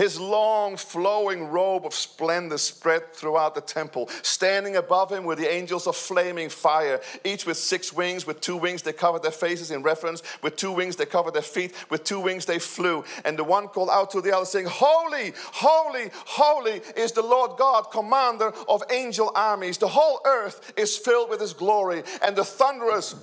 His 0.00 0.18
long 0.18 0.78
flowing 0.78 1.48
robe 1.48 1.84
of 1.84 1.92
splendor 1.92 2.56
spread 2.56 3.12
throughout 3.12 3.54
the 3.54 3.60
temple. 3.60 4.08
Standing 4.22 4.76
above 4.76 5.12
him 5.12 5.24
were 5.24 5.36
the 5.36 5.52
angels 5.52 5.86
of 5.86 5.94
flaming 5.94 6.48
fire, 6.48 7.02
each 7.22 7.44
with 7.44 7.58
six 7.58 7.92
wings. 7.92 8.26
With 8.26 8.40
two 8.40 8.56
wings 8.56 8.80
they 8.80 8.94
covered 8.94 9.22
their 9.22 9.30
faces 9.30 9.70
in 9.70 9.82
reference. 9.82 10.22
With 10.42 10.56
two 10.56 10.72
wings 10.72 10.96
they 10.96 11.04
covered 11.04 11.34
their 11.34 11.42
feet. 11.42 11.74
With 11.90 12.04
two 12.04 12.18
wings 12.18 12.46
they 12.46 12.58
flew. 12.58 13.04
And 13.26 13.38
the 13.38 13.44
one 13.44 13.68
called 13.68 13.90
out 13.90 14.10
to 14.12 14.22
the 14.22 14.34
other, 14.34 14.46
saying, 14.46 14.68
Holy, 14.70 15.34
holy, 15.52 16.10
holy 16.14 16.80
is 16.96 17.12
the 17.12 17.20
Lord 17.20 17.58
God, 17.58 17.90
commander 17.92 18.54
of 18.70 18.82
angel 18.90 19.30
armies. 19.34 19.76
The 19.76 19.88
whole 19.88 20.22
earth 20.24 20.72
is 20.78 20.96
filled 20.96 21.28
with 21.28 21.42
his 21.42 21.52
glory. 21.52 22.04
And 22.22 22.34
the 22.34 22.44
thunderous 22.44 23.16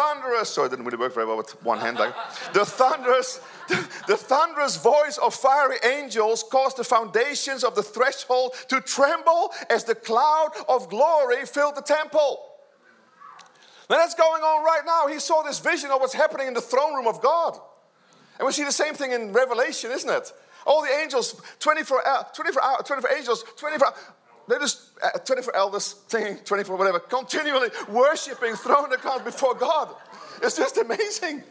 thunderous, 0.00 0.48
so 0.48 0.64
it 0.64 0.70
didn't 0.70 0.84
really 0.84 0.98
work 0.98 1.14
very 1.14 1.26
well 1.26 1.36
with 1.36 1.62
one 1.62 1.78
hand. 1.78 1.98
Like, 1.98 2.14
the 2.52 2.64
thunderous, 2.64 3.40
the, 3.68 4.16
thunderous 4.16 4.76
voice 4.76 5.18
of 5.18 5.34
fiery 5.34 5.76
angels 5.84 6.42
caused 6.50 6.78
the 6.78 6.84
foundations 6.84 7.64
of 7.64 7.74
the 7.74 7.82
threshold 7.82 8.54
to 8.68 8.80
tremble 8.80 9.52
as 9.68 9.84
the 9.84 9.94
cloud 9.94 10.50
of 10.68 10.88
glory 10.88 11.44
filled 11.44 11.76
the 11.76 11.82
temple. 11.82 12.46
Now 13.90 13.96
that's 13.96 14.14
going 14.14 14.42
on 14.42 14.64
right 14.64 14.82
now. 14.86 15.12
He 15.12 15.18
saw 15.18 15.42
this 15.42 15.58
vision 15.58 15.90
of 15.90 16.00
what's 16.00 16.14
happening 16.14 16.46
in 16.46 16.54
the 16.54 16.60
throne 16.60 16.94
room 16.94 17.08
of 17.08 17.20
God. 17.20 17.58
And 18.38 18.46
we 18.46 18.52
see 18.52 18.64
the 18.64 18.72
same 18.72 18.94
thing 18.94 19.12
in 19.12 19.32
Revelation, 19.32 19.90
isn't 19.90 20.08
it? 20.08 20.32
All 20.64 20.82
the 20.82 20.88
angels, 21.02 21.40
24, 21.58 22.06
uh, 22.06 22.22
24, 22.34 22.62
24 22.84 23.10
angels, 23.16 23.44
24 23.56 23.78
they 24.48 24.58
just 24.58 24.80
uh, 25.02 25.18
24 25.18 25.56
elders 25.56 25.96
singing 26.08 26.38
24 26.44 26.76
whatever, 26.76 26.98
continually 26.98 27.68
worshiping, 27.88 28.54
throwing 28.54 28.90
the 28.90 28.96
crowns 28.96 29.22
before 29.22 29.54
God. 29.54 29.94
It's 30.42 30.56
just 30.56 30.76
amazing. 30.78 31.42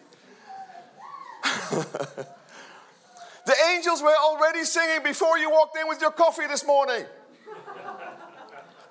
the 1.71 3.56
angels 3.71 4.02
were 4.02 4.15
already 4.23 4.63
singing 4.63 5.04
before 5.04 5.38
you 5.38 5.49
walked 5.49 5.78
in 5.78 5.88
with 5.88 6.02
your 6.02 6.12
coffee 6.12 6.47
this 6.47 6.65
morning. 6.65 7.06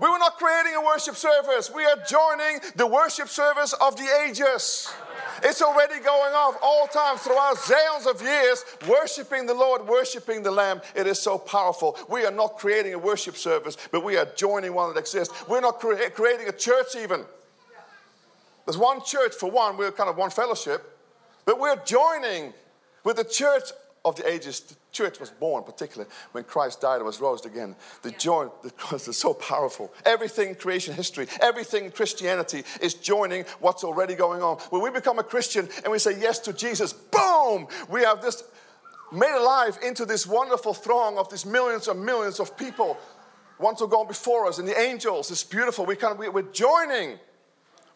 We 0.01 0.09
were 0.09 0.19
not 0.19 0.39
creating 0.39 0.75
a 0.77 0.85
worship 0.85 1.17
service. 1.17 1.73
We 1.75 1.85
are 1.85 1.97
joining 2.09 2.61
the 2.77 2.87
worship 2.87 3.29
service 3.29 3.73
of 3.73 3.97
the 3.97 4.09
ages. 4.25 4.93
It's 5.43 5.63
already 5.63 6.01
going 6.01 6.35
off 6.35 6.57
all 6.63 6.87
times 6.87 7.21
throughout 7.21 7.57
zillions 7.57 8.07
of 8.07 8.23
years, 8.23 8.65
worshiping 8.89 9.47
the 9.47 9.55
Lord, 9.55 9.87
worshiping 9.87 10.43
the 10.43 10.51
Lamb. 10.51 10.81
It 10.95 11.07
is 11.07 11.21
so 11.21 11.39
powerful. 11.39 11.97
We 12.09 12.25
are 12.25 12.31
not 12.31 12.59
creating 12.59 12.95
a 12.95 12.99
worship 12.99 13.37
service, 13.37 13.77
but 13.91 14.05
we 14.05 14.17
are 14.17 14.27
joining 14.37 14.75
one 14.75 14.93
that 14.93 15.01
exists. 15.01 15.35
We're 15.49 15.61
not 15.61 15.81
cre- 15.81 16.11
creating 16.15 16.49
a 16.49 16.53
church, 16.53 16.97
even. 16.97 17.25
There's 18.65 18.79
one 18.79 19.03
church 19.03 19.35
for 19.35 19.51
one, 19.51 19.77
we're 19.77 19.93
kind 19.93 20.11
of 20.11 20.17
one 20.17 20.31
fellowship, 20.31 20.85
but 21.47 21.59
we're 21.59 21.83
joining 21.85 22.53
with 23.03 23.17
the 23.17 23.25
church 23.25 23.71
of 24.05 24.17
the 24.17 24.29
ages. 24.29 24.61
The 24.61 24.77
church 24.93 25.21
was 25.21 25.31
born, 25.31 25.65
particularly 25.65 26.11
when 26.33 26.45
Christ 26.45 26.81
died 26.81 26.97
and 26.97 27.05
was 27.05 27.21
raised 27.21 27.47
again. 27.47 27.77
The 28.03 28.11
joy, 28.13 28.49
the 28.63 28.71
cross 28.71 29.09
is 29.09 29.17
so 29.17 29.35
powerful. 29.35 29.93
Everything 30.05 30.51
in 30.51 30.55
creation 30.55 30.95
history, 30.95 31.27
everything 31.41 31.87
in 31.87 31.91
Christianity 31.91 32.65
is 32.81 32.95
joining 32.95 33.45
what's 33.61 33.85
already 33.85 34.15
going 34.15 34.43
on. 34.43 34.59
When 34.71 34.83
we 34.83 34.91
become 34.91 35.19
a 35.19 35.25
Christian 35.25 35.69
and 35.85 35.93
we 35.93 35.99
say 35.99 36.19
yes 36.19 36.39
to 36.41 36.53
Jesus, 36.53 36.93
boom, 36.93 37.69
we 37.89 38.03
have 38.03 38.23
this 38.23 38.45
made 39.13 39.35
alive 39.35 39.79
into 39.83 40.05
this 40.05 40.27
wonderful 40.27 40.75
throng 40.75 41.19
of 41.19 41.31
these 41.31 41.47
millions 41.47 41.89
and 41.89 42.05
millions 42.05 42.41
of 42.41 42.57
people. 42.57 42.99
Ones 43.59 43.81
who 43.81 43.89
go 43.89 44.05
before 44.05 44.47
us 44.47 44.59
and 44.59 44.69
the 44.69 44.79
angels. 44.79 45.31
It's 45.31 45.43
beautiful. 45.43 45.85
We 45.85 45.97
kind 45.97 46.13
of, 46.13 46.19
we, 46.19 46.29
we're 46.29 46.53
joining 46.53 47.19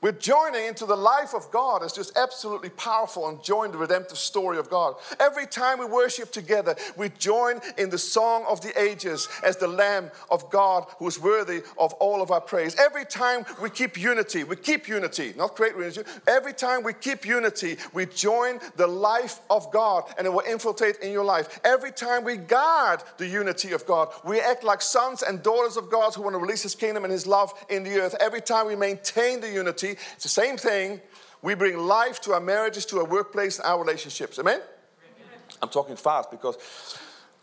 we're 0.02 0.10
joining 0.10 0.66
into 0.66 0.84
the 0.84 0.96
life 0.96 1.32
of 1.32 1.48
God. 1.52 1.84
It's 1.84 1.94
just 1.94 2.18
absolutely 2.18 2.70
powerful 2.70 3.28
and 3.28 3.42
join 3.42 3.70
the 3.70 3.78
redemptive 3.78 4.18
story 4.18 4.58
of 4.58 4.68
God. 4.68 4.96
Every 5.20 5.46
time 5.46 5.78
we 5.78 5.84
worship 5.84 6.32
together, 6.32 6.74
we 6.96 7.08
join 7.10 7.60
in 7.78 7.88
the 7.88 7.98
song 7.98 8.44
of 8.48 8.60
the 8.62 8.78
ages 8.80 9.28
as 9.44 9.56
the 9.56 9.68
Lamb 9.68 10.10
of 10.28 10.50
God 10.50 10.86
who 10.98 11.06
is 11.06 11.20
worthy 11.20 11.62
of 11.78 11.92
all 11.94 12.20
of 12.20 12.32
our 12.32 12.40
praise. 12.40 12.74
Every 12.80 13.04
time 13.04 13.46
we 13.62 13.70
keep 13.70 13.96
unity, 13.96 14.42
we 14.42 14.56
keep 14.56 14.88
unity, 14.88 15.34
not 15.36 15.54
create 15.54 15.76
unity. 15.76 16.02
Every 16.26 16.52
time 16.52 16.82
we 16.82 16.94
keep 16.94 17.24
unity, 17.24 17.76
we 17.94 18.06
join 18.06 18.58
the 18.74 18.88
life 18.88 19.38
of 19.50 19.70
God 19.70 20.12
and 20.18 20.26
it 20.26 20.32
will 20.32 20.40
infiltrate 20.40 20.96
in 20.96 21.12
your 21.12 21.24
life. 21.24 21.60
Every 21.64 21.92
time 21.92 22.24
we 22.24 22.38
guard 22.38 23.04
the 23.18 23.28
unity 23.28 23.70
of 23.70 23.86
God, 23.86 24.08
we 24.24 24.40
act 24.40 24.64
like 24.64 24.82
sons 24.82 25.22
and 25.22 25.44
daughters 25.44 25.76
of 25.76 25.90
God 25.90 26.12
who 26.12 26.22
want 26.22 26.34
to 26.34 26.38
release 26.38 26.64
His 26.64 26.74
kingdom 26.74 27.04
and 27.04 27.12
His 27.12 27.24
love 27.24 27.52
in 27.70 27.84
the 27.84 28.00
earth. 28.00 28.16
Every 28.18 28.40
time 28.40 28.66
we 28.66 28.74
maintain 28.74 29.40
the 29.40 29.48
unity, 29.48 29.91
it's 30.14 30.22
the 30.22 30.28
same 30.28 30.56
thing. 30.56 31.00
We 31.42 31.54
bring 31.54 31.78
life 31.78 32.20
to 32.22 32.32
our 32.32 32.40
marriages, 32.40 32.86
to 32.86 32.98
our 32.98 33.04
workplace, 33.04 33.58
and 33.58 33.66
our 33.66 33.80
relationships. 33.80 34.38
Amen? 34.38 34.60
Amen. 34.60 35.38
I'm 35.60 35.68
talking 35.68 35.96
fast 35.96 36.30
because 36.30 36.56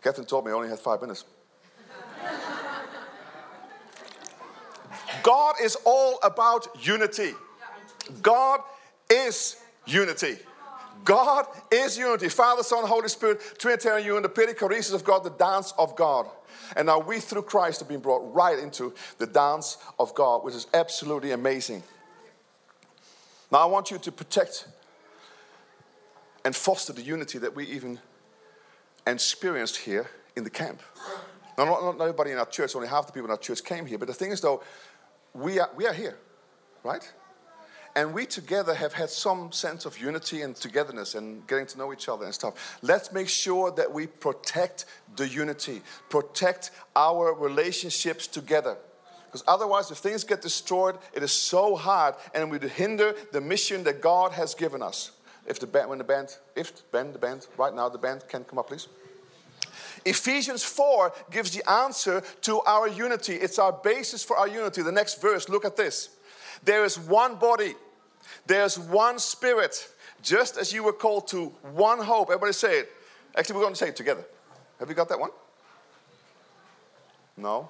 Catherine 0.02 0.26
told 0.26 0.46
me 0.46 0.52
I 0.52 0.54
only 0.54 0.68
had 0.68 0.78
five 0.78 1.00
minutes. 1.00 1.24
God 5.22 5.56
is 5.62 5.76
all 5.84 6.18
about 6.22 6.66
unity. 6.80 7.32
God 8.22 8.60
is 9.10 9.56
unity. 9.86 10.36
God 11.04 11.46
is 11.70 11.96
unity. 11.96 12.28
Father, 12.28 12.62
Son, 12.62 12.86
Holy 12.86 13.08
Spirit, 13.08 13.40
Trinitarian 13.58 14.06
union, 14.06 14.22
the 14.22 14.28
perichoresis 14.28 14.94
of 14.94 15.04
God, 15.04 15.24
the 15.24 15.30
dance 15.30 15.72
of 15.78 15.96
God. 15.96 16.26
And 16.76 16.86
now 16.86 16.98
we, 16.98 17.20
through 17.20 17.42
Christ, 17.42 17.80
have 17.80 17.88
been 17.88 18.00
brought 18.00 18.34
right 18.34 18.58
into 18.58 18.94
the 19.18 19.26
dance 19.26 19.78
of 19.98 20.14
God, 20.14 20.44
which 20.44 20.54
is 20.54 20.66
absolutely 20.74 21.32
amazing. 21.32 21.82
Now, 23.50 23.58
I 23.58 23.64
want 23.66 23.90
you 23.90 23.98
to 23.98 24.12
protect 24.12 24.68
and 26.44 26.54
foster 26.54 26.92
the 26.92 27.02
unity 27.02 27.38
that 27.38 27.54
we 27.54 27.66
even 27.66 27.98
experienced 29.06 29.76
here 29.76 30.08
in 30.36 30.44
the 30.44 30.50
camp. 30.50 30.82
Now, 31.58 31.64
not, 31.64 31.82
not 31.82 32.00
everybody 32.00 32.30
in 32.30 32.38
our 32.38 32.46
church, 32.46 32.74
only 32.74 32.88
half 32.88 33.06
the 33.06 33.12
people 33.12 33.26
in 33.26 33.32
our 33.32 33.36
church 33.38 33.64
came 33.64 33.86
here, 33.86 33.98
but 33.98 34.08
the 34.08 34.14
thing 34.14 34.30
is, 34.30 34.40
though, 34.40 34.62
we 35.34 35.58
are, 35.58 35.70
we 35.76 35.86
are 35.86 35.92
here, 35.92 36.16
right? 36.84 37.12
And 37.96 38.14
we 38.14 38.24
together 38.24 38.72
have 38.72 38.92
had 38.92 39.10
some 39.10 39.50
sense 39.50 39.84
of 39.84 39.98
unity 39.98 40.42
and 40.42 40.54
togetherness 40.54 41.16
and 41.16 41.44
getting 41.48 41.66
to 41.66 41.78
know 41.78 41.92
each 41.92 42.08
other 42.08 42.24
and 42.24 42.32
stuff. 42.32 42.78
Let's 42.82 43.12
make 43.12 43.28
sure 43.28 43.72
that 43.72 43.92
we 43.92 44.06
protect 44.06 44.84
the 45.16 45.26
unity, 45.26 45.82
protect 46.08 46.70
our 46.94 47.34
relationships 47.34 48.28
together. 48.28 48.76
Because 49.30 49.44
otherwise, 49.46 49.92
if 49.92 49.98
things 49.98 50.24
get 50.24 50.42
destroyed, 50.42 50.98
it 51.12 51.22
is 51.22 51.30
so 51.30 51.76
hard 51.76 52.16
and 52.34 52.50
we 52.50 52.58
hinder 52.58 53.14
the 53.30 53.40
mission 53.40 53.84
that 53.84 54.00
God 54.00 54.32
has 54.32 54.56
given 54.56 54.82
us. 54.82 55.12
If 55.46 55.60
the 55.60 55.68
band, 55.68 55.88
when 55.88 55.98
the 55.98 56.04
band, 56.04 56.36
if 56.56 56.90
band, 56.90 57.14
the 57.14 57.18
band, 57.20 57.46
right 57.56 57.72
now, 57.72 57.88
the 57.88 57.98
band 57.98 58.24
can 58.28 58.42
come 58.42 58.58
up, 58.58 58.66
please. 58.66 58.88
Ephesians 60.04 60.64
4 60.64 61.12
gives 61.30 61.52
the 61.52 61.68
answer 61.70 62.22
to 62.42 62.60
our 62.62 62.88
unity. 62.88 63.34
It's 63.34 63.60
our 63.60 63.72
basis 63.72 64.24
for 64.24 64.36
our 64.36 64.48
unity. 64.48 64.82
The 64.82 64.90
next 64.90 65.22
verse, 65.22 65.48
look 65.48 65.64
at 65.64 65.76
this. 65.76 66.10
There 66.64 66.84
is 66.84 66.98
one 66.98 67.36
body, 67.36 67.74
there's 68.46 68.78
one 68.78 69.20
spirit, 69.20 69.88
just 70.22 70.56
as 70.56 70.72
you 70.72 70.82
were 70.82 70.92
called 70.92 71.28
to 71.28 71.46
one 71.72 72.00
hope. 72.00 72.30
Everybody 72.30 72.52
say 72.52 72.80
it. 72.80 72.92
Actually, 73.36 73.56
we're 73.56 73.62
going 73.62 73.74
to 73.74 73.78
say 73.78 73.88
it 73.88 73.96
together. 73.96 74.24
Have 74.80 74.88
you 74.88 74.94
got 74.94 75.08
that 75.08 75.20
one? 75.20 75.30
No? 77.36 77.68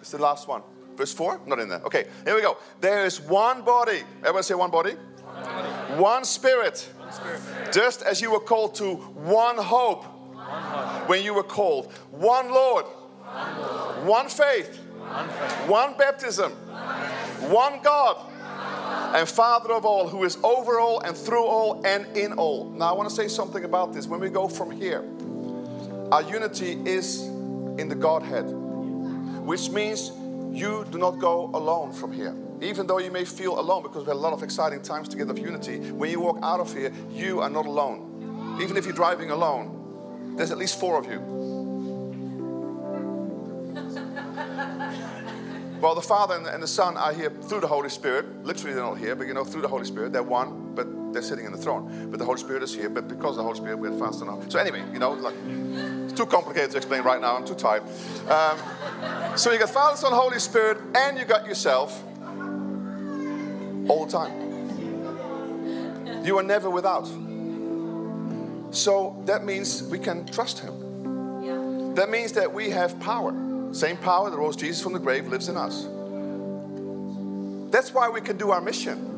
It's 0.00 0.10
the 0.10 0.18
last 0.18 0.48
one. 0.48 0.62
Verse 0.96 1.12
4? 1.12 1.42
Not 1.46 1.58
in 1.58 1.68
there. 1.68 1.80
Okay, 1.80 2.06
here 2.24 2.34
we 2.34 2.42
go. 2.42 2.56
There 2.80 3.04
is 3.04 3.20
one 3.20 3.62
body. 3.62 4.02
Everyone 4.20 4.42
say 4.42 4.54
one 4.54 4.70
body. 4.70 4.92
One, 4.92 5.44
body. 5.44 6.00
one, 6.00 6.24
spirit. 6.24 6.88
one 6.98 7.12
spirit. 7.12 7.40
Just 7.72 8.02
as 8.02 8.20
you 8.22 8.30
were 8.30 8.40
called 8.40 8.74
to 8.76 8.94
one 8.94 9.58
hope, 9.58 10.04
one 10.04 10.46
hope. 10.46 11.08
when 11.08 11.22
you 11.22 11.34
were 11.34 11.42
called. 11.42 11.92
One 12.10 12.50
Lord. 12.50 12.86
One, 12.86 13.58
Lord. 13.58 14.06
one 14.06 14.28
faith. 14.28 14.78
One, 14.98 15.28
faith. 15.28 15.68
one 15.68 15.98
baptism. 15.98 16.52
One 17.50 17.80
God. 17.82 18.32
And 19.14 19.28
Father 19.28 19.72
of 19.72 19.84
all, 19.84 20.08
who 20.08 20.24
is 20.24 20.36
over 20.42 20.78
all 20.78 21.00
and 21.00 21.16
through 21.16 21.44
all 21.44 21.84
and 21.86 22.16
in 22.16 22.32
all. 22.34 22.70
Now, 22.70 22.90
I 22.90 22.92
want 22.92 23.08
to 23.08 23.14
say 23.14 23.28
something 23.28 23.64
about 23.64 23.92
this. 23.92 24.06
When 24.06 24.20
we 24.20 24.30
go 24.30 24.48
from 24.48 24.70
here, 24.70 25.04
our 26.10 26.22
unity 26.22 26.80
is 26.84 27.22
in 27.78 27.88
the 27.88 27.94
Godhead, 27.94 28.46
which 29.46 29.70
means 29.70 30.10
you 30.52 30.84
do 30.90 30.98
not 30.98 31.20
go 31.20 31.50
alone 31.54 31.92
from 31.92 32.12
here. 32.12 32.34
Even 32.60 32.86
though 32.86 32.98
you 32.98 33.12
may 33.12 33.24
feel 33.24 33.60
alone, 33.60 33.82
because 33.82 34.02
we 34.02 34.08
had 34.08 34.16
a 34.16 34.18
lot 34.18 34.32
of 34.32 34.42
exciting 34.42 34.82
times 34.82 35.08
together 35.08 35.30
of 35.30 35.38
unity, 35.38 35.92
when 35.92 36.10
you 36.10 36.18
walk 36.18 36.38
out 36.42 36.58
of 36.58 36.72
here, 36.74 36.92
you 37.10 37.40
are 37.40 37.48
not 37.48 37.64
alone. 37.64 38.58
Even 38.60 38.76
if 38.76 38.84
you're 38.84 38.94
driving 38.94 39.30
alone, 39.30 40.34
there's 40.36 40.50
at 40.50 40.58
least 40.58 40.80
four 40.80 40.98
of 40.98 41.06
you. 41.06 41.20
Well, 45.80 45.94
the 45.94 46.02
Father 46.02 46.42
and 46.48 46.62
the, 46.62 46.66
Son 46.66 46.96
are 46.96 47.12
here 47.12 47.30
through 47.30 47.60
the 47.60 47.68
Holy 47.68 47.90
Spirit. 47.90 48.44
Literally, 48.44 48.74
they're 48.74 48.82
not 48.82 48.98
here, 48.98 49.14
but 49.14 49.26
you 49.26 49.34
know, 49.34 49.44
through 49.44 49.60
the 49.62 49.68
Holy 49.68 49.84
Spirit. 49.84 50.12
They're 50.12 50.22
one, 50.22 50.65
they're 51.16 51.22
sitting 51.22 51.46
in 51.46 51.52
the 51.52 51.58
throne. 51.58 52.10
But 52.10 52.18
the 52.18 52.26
Holy 52.26 52.38
Spirit 52.38 52.62
is 52.62 52.74
here, 52.74 52.90
but 52.90 53.08
because 53.08 53.36
the 53.36 53.42
Holy 53.42 53.56
Spirit, 53.56 53.78
we're 53.78 53.98
fast 53.98 54.20
enough. 54.20 54.50
So, 54.50 54.58
anyway, 54.58 54.84
you 54.92 54.98
know, 54.98 55.12
like, 55.12 55.34
it's 56.04 56.12
too 56.12 56.26
complicated 56.26 56.72
to 56.72 56.76
explain 56.76 57.02
right 57.02 57.20
now. 57.20 57.36
I'm 57.36 57.46
too 57.46 57.54
tired. 57.54 57.82
Um, 58.28 58.58
so, 59.36 59.50
you 59.50 59.58
got 59.58 59.70
Father, 59.70 59.96
Son, 59.96 60.12
Holy 60.12 60.38
Spirit, 60.38 60.78
and 60.94 61.18
you 61.18 61.24
got 61.24 61.46
yourself 61.46 62.04
all 63.88 64.04
the 64.04 64.12
time. 64.12 64.44
You 66.22 66.36
are 66.38 66.42
never 66.42 66.68
without. 66.68 67.06
So, 68.74 69.22
that 69.24 69.44
means 69.44 69.84
we 69.84 69.98
can 69.98 70.26
trust 70.26 70.58
Him. 70.58 71.94
That 71.94 72.10
means 72.10 72.32
that 72.32 72.52
we 72.52 72.68
have 72.70 73.00
power. 73.00 73.34
Same 73.72 73.96
power 73.96 74.28
that 74.28 74.36
rose 74.36 74.54
Jesus 74.54 74.82
from 74.82 74.92
the 74.92 74.98
grave 74.98 75.28
lives 75.28 75.48
in 75.48 75.56
us. 75.56 75.88
That's 77.72 77.94
why 77.94 78.10
we 78.10 78.20
can 78.20 78.36
do 78.36 78.50
our 78.50 78.60
mission 78.60 79.15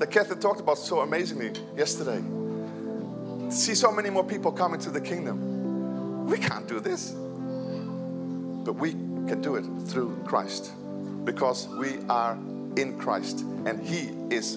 that 0.00 0.10
Catherine 0.10 0.40
talked 0.40 0.60
about 0.60 0.78
so 0.78 1.00
amazingly 1.00 1.52
yesterday. 1.76 2.22
See 3.50 3.74
so 3.74 3.92
many 3.92 4.08
more 4.08 4.24
people 4.24 4.50
come 4.50 4.72
into 4.72 4.90
the 4.90 5.00
kingdom. 5.00 6.26
We 6.26 6.38
can't 6.38 6.66
do 6.66 6.80
this. 6.80 7.10
But 7.10 8.76
we 8.76 8.92
can 8.92 9.42
do 9.42 9.56
it 9.56 9.64
through 9.88 10.16
Christ 10.24 10.72
because 11.24 11.68
we 11.68 11.98
are 12.08 12.32
in 12.76 12.98
Christ 12.98 13.40
and 13.66 13.86
He 13.86 14.08
is 14.34 14.56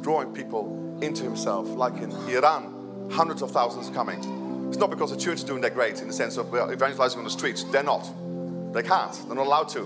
drawing 0.00 0.34
people 0.34 0.98
into 1.00 1.22
Himself, 1.22 1.68
like 1.68 1.94
in 1.98 2.10
Iran, 2.28 3.08
hundreds 3.12 3.42
of 3.42 3.52
thousands 3.52 3.88
coming. 3.90 4.18
It's 4.68 4.78
not 4.78 4.90
because 4.90 5.12
the 5.12 5.16
church 5.16 5.36
is 5.36 5.44
doing 5.44 5.60
that 5.60 5.74
great 5.74 6.00
in 6.00 6.08
the 6.08 6.12
sense 6.12 6.38
of 6.38 6.52
evangelizing 6.52 7.18
on 7.18 7.24
the 7.24 7.30
streets. 7.30 7.62
They're 7.64 7.84
not. 7.84 8.10
They 8.72 8.82
can't. 8.82 9.12
They're 9.28 9.36
not 9.36 9.46
allowed 9.46 9.68
to. 9.70 9.82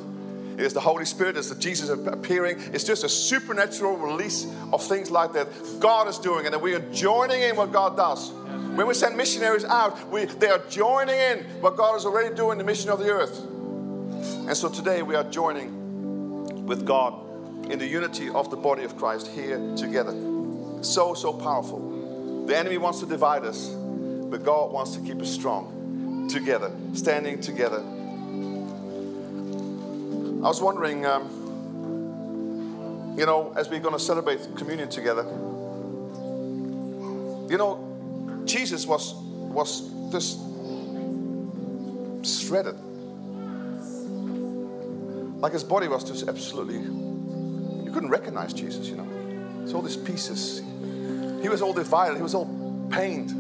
It 0.57 0.65
is 0.65 0.73
the 0.73 0.81
Holy 0.81 1.05
Spirit, 1.05 1.37
it's 1.37 1.51
the 1.51 1.55
Jesus 1.55 1.91
appearing. 1.91 2.57
It's 2.73 2.85
just 2.85 3.05
a 3.05 3.11
supernatural 3.11 3.99
release 3.99 4.47
of 4.73 4.83
things 4.83 5.11
like 5.11 5.35
that 5.35 5.49
God 5.81 6.09
is 6.09 6.19
doing, 6.19 6.47
and 6.47 6.55
that 6.55 6.63
we 6.63 6.75
are 6.75 6.91
joining 6.93 7.43
in 7.43 7.57
what 7.57 7.73
God 7.73 7.95
does. 7.95 8.33
When 8.33 8.87
we 8.87 8.95
send 8.95 9.19
missionaries 9.19 9.67
out, 9.67 10.11
we, 10.11 10.25
they 10.25 10.49
are 10.49 10.63
joining 10.71 11.17
in 11.19 11.45
what 11.61 11.77
God 11.77 11.97
is 11.97 12.07
already 12.07 12.35
doing 12.35 12.57
the 12.57 12.65
mission 12.65 12.89
of 12.89 12.99
the 12.99 13.11
earth. 13.11 13.39
And 14.49 14.57
so 14.57 14.71
today 14.71 15.03
we 15.03 15.15
are 15.15 15.25
joining 15.25 16.67
with 16.67 16.87
God 16.87 17.71
in 17.71 17.79
the 17.79 17.87
unity 17.87 18.31
of 18.31 18.51
the 18.51 18.57
body 18.57 18.85
of 18.85 18.97
Christ 18.97 19.29
here 19.29 19.59
together. 19.77 20.13
So, 20.83 21.13
so 21.13 21.35
powerful. 21.35 22.45
The 22.47 22.57
enemy 22.57 22.79
wants 22.79 23.01
to 23.01 23.07
divide 23.07 23.45
us, 23.45 23.69
but 23.69 24.43
God 24.43 24.73
wants 24.73 24.95
to 24.97 25.01
keep 25.01 25.21
us 25.21 25.31
strong 25.31 26.29
together, 26.31 26.71
standing 26.95 27.43
together 27.43 27.85
I 30.47 30.49
was 30.49 30.63
wondering, 30.63 31.05
um, 31.05 31.25
You 33.19 33.27
know, 33.27 33.53
as 33.57 33.69
we're 33.69 33.81
going 33.81 33.95
to 33.95 33.99
celebrate 33.99 34.39
communion 34.57 34.89
together, 34.89 35.25
you 37.51 37.57
know, 37.59 38.43
Jesus 38.45 38.87
was 38.87 39.15
was 39.15 39.91
just 40.13 40.39
shredded. 42.23 42.77
Like 45.41 45.53
his 45.53 45.65
body 45.65 45.89
was 45.89 46.05
just 46.05 46.29
absolutely 46.29 46.79
you 46.79 47.91
couldn't 47.93 48.11
recognize 48.11 48.53
Jesus, 48.53 48.87
you 48.87 48.95
know. 48.95 49.09
It's 49.65 49.73
all 49.73 49.83
these 49.83 49.97
pieces. 49.97 50.63
He 51.43 51.49
was 51.49 51.61
all 51.61 51.73
divided, 51.73 52.19
he 52.19 52.23
was 52.23 52.37
all 52.37 52.47
pained. 52.89 53.33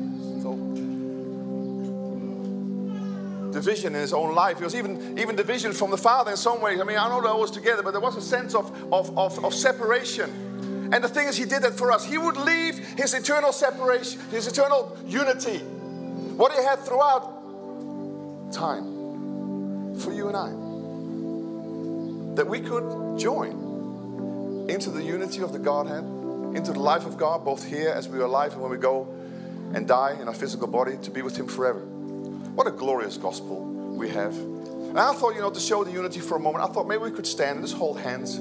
Division 3.56 3.94
in 3.94 4.00
his 4.02 4.12
own 4.12 4.34
life. 4.34 4.58
He 4.58 4.64
was 4.64 4.74
even, 4.74 5.18
even 5.18 5.34
division 5.34 5.72
from 5.72 5.90
the 5.90 5.96
Father 5.96 6.30
in 6.30 6.36
some 6.36 6.60
ways. 6.60 6.78
I 6.78 6.84
mean, 6.84 6.98
I 6.98 7.08
know 7.08 7.22
they're 7.22 7.30
always 7.30 7.50
together, 7.50 7.82
but 7.82 7.92
there 7.92 8.02
was 8.02 8.14
a 8.16 8.20
sense 8.20 8.54
of, 8.54 8.70
of, 8.92 9.16
of, 9.18 9.42
of 9.44 9.54
separation. 9.54 10.90
And 10.92 11.02
the 11.02 11.08
thing 11.08 11.26
is, 11.26 11.36
he 11.36 11.46
did 11.46 11.62
that 11.62 11.72
for 11.72 11.90
us. 11.90 12.04
He 12.04 12.18
would 12.18 12.36
leave 12.36 12.78
his 12.98 13.14
eternal 13.14 13.52
separation, 13.52 14.20
his 14.30 14.46
eternal 14.46 14.96
unity, 15.06 15.58
what 16.36 16.52
he 16.52 16.62
had 16.62 16.78
throughout 16.80 18.52
time 18.52 19.98
for 19.98 20.12
you 20.12 20.28
and 20.28 20.36
I. 20.36 20.50
That 22.36 22.46
we 22.46 22.60
could 22.60 23.18
join 23.18 24.66
into 24.68 24.90
the 24.90 25.02
unity 25.02 25.40
of 25.40 25.54
the 25.54 25.58
Godhead, 25.58 26.04
into 26.54 26.72
the 26.72 26.80
life 26.80 27.06
of 27.06 27.16
God, 27.16 27.42
both 27.42 27.64
here 27.64 27.88
as 27.88 28.06
we 28.06 28.18
are 28.18 28.24
alive 28.24 28.52
and 28.52 28.60
when 28.60 28.70
we 28.70 28.76
go 28.76 29.08
and 29.74 29.88
die 29.88 30.16
in 30.20 30.28
our 30.28 30.34
physical 30.34 30.68
body 30.68 30.98
to 31.02 31.10
be 31.10 31.22
with 31.22 31.38
Him 31.38 31.48
forever. 31.48 31.82
What 32.56 32.66
a 32.66 32.70
glorious 32.70 33.18
gospel 33.18 33.66
we 33.66 34.08
have. 34.08 34.34
And 34.34 34.98
I 34.98 35.12
thought, 35.12 35.34
you 35.34 35.42
know, 35.42 35.50
to 35.50 35.60
show 35.60 35.84
the 35.84 35.90
unity 35.90 36.20
for 36.20 36.38
a 36.38 36.40
moment, 36.40 36.64
I 36.64 36.72
thought 36.72 36.88
maybe 36.88 37.02
we 37.02 37.10
could 37.10 37.26
stand 37.26 37.58
and 37.58 37.66
just 37.66 37.76
hold 37.76 38.00
hands. 38.00 38.38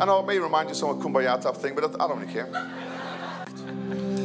I 0.00 0.06
know 0.06 0.20
it 0.20 0.26
may 0.26 0.38
remind 0.38 0.70
you 0.70 0.74
some 0.74 0.88
of 0.88 1.02
some 1.02 1.12
kumbaya 1.12 1.38
type 1.38 1.54
thing, 1.56 1.74
but 1.74 1.84
I 2.00 2.08
don't 2.08 2.18
really 2.18 2.32
care. 2.32 2.48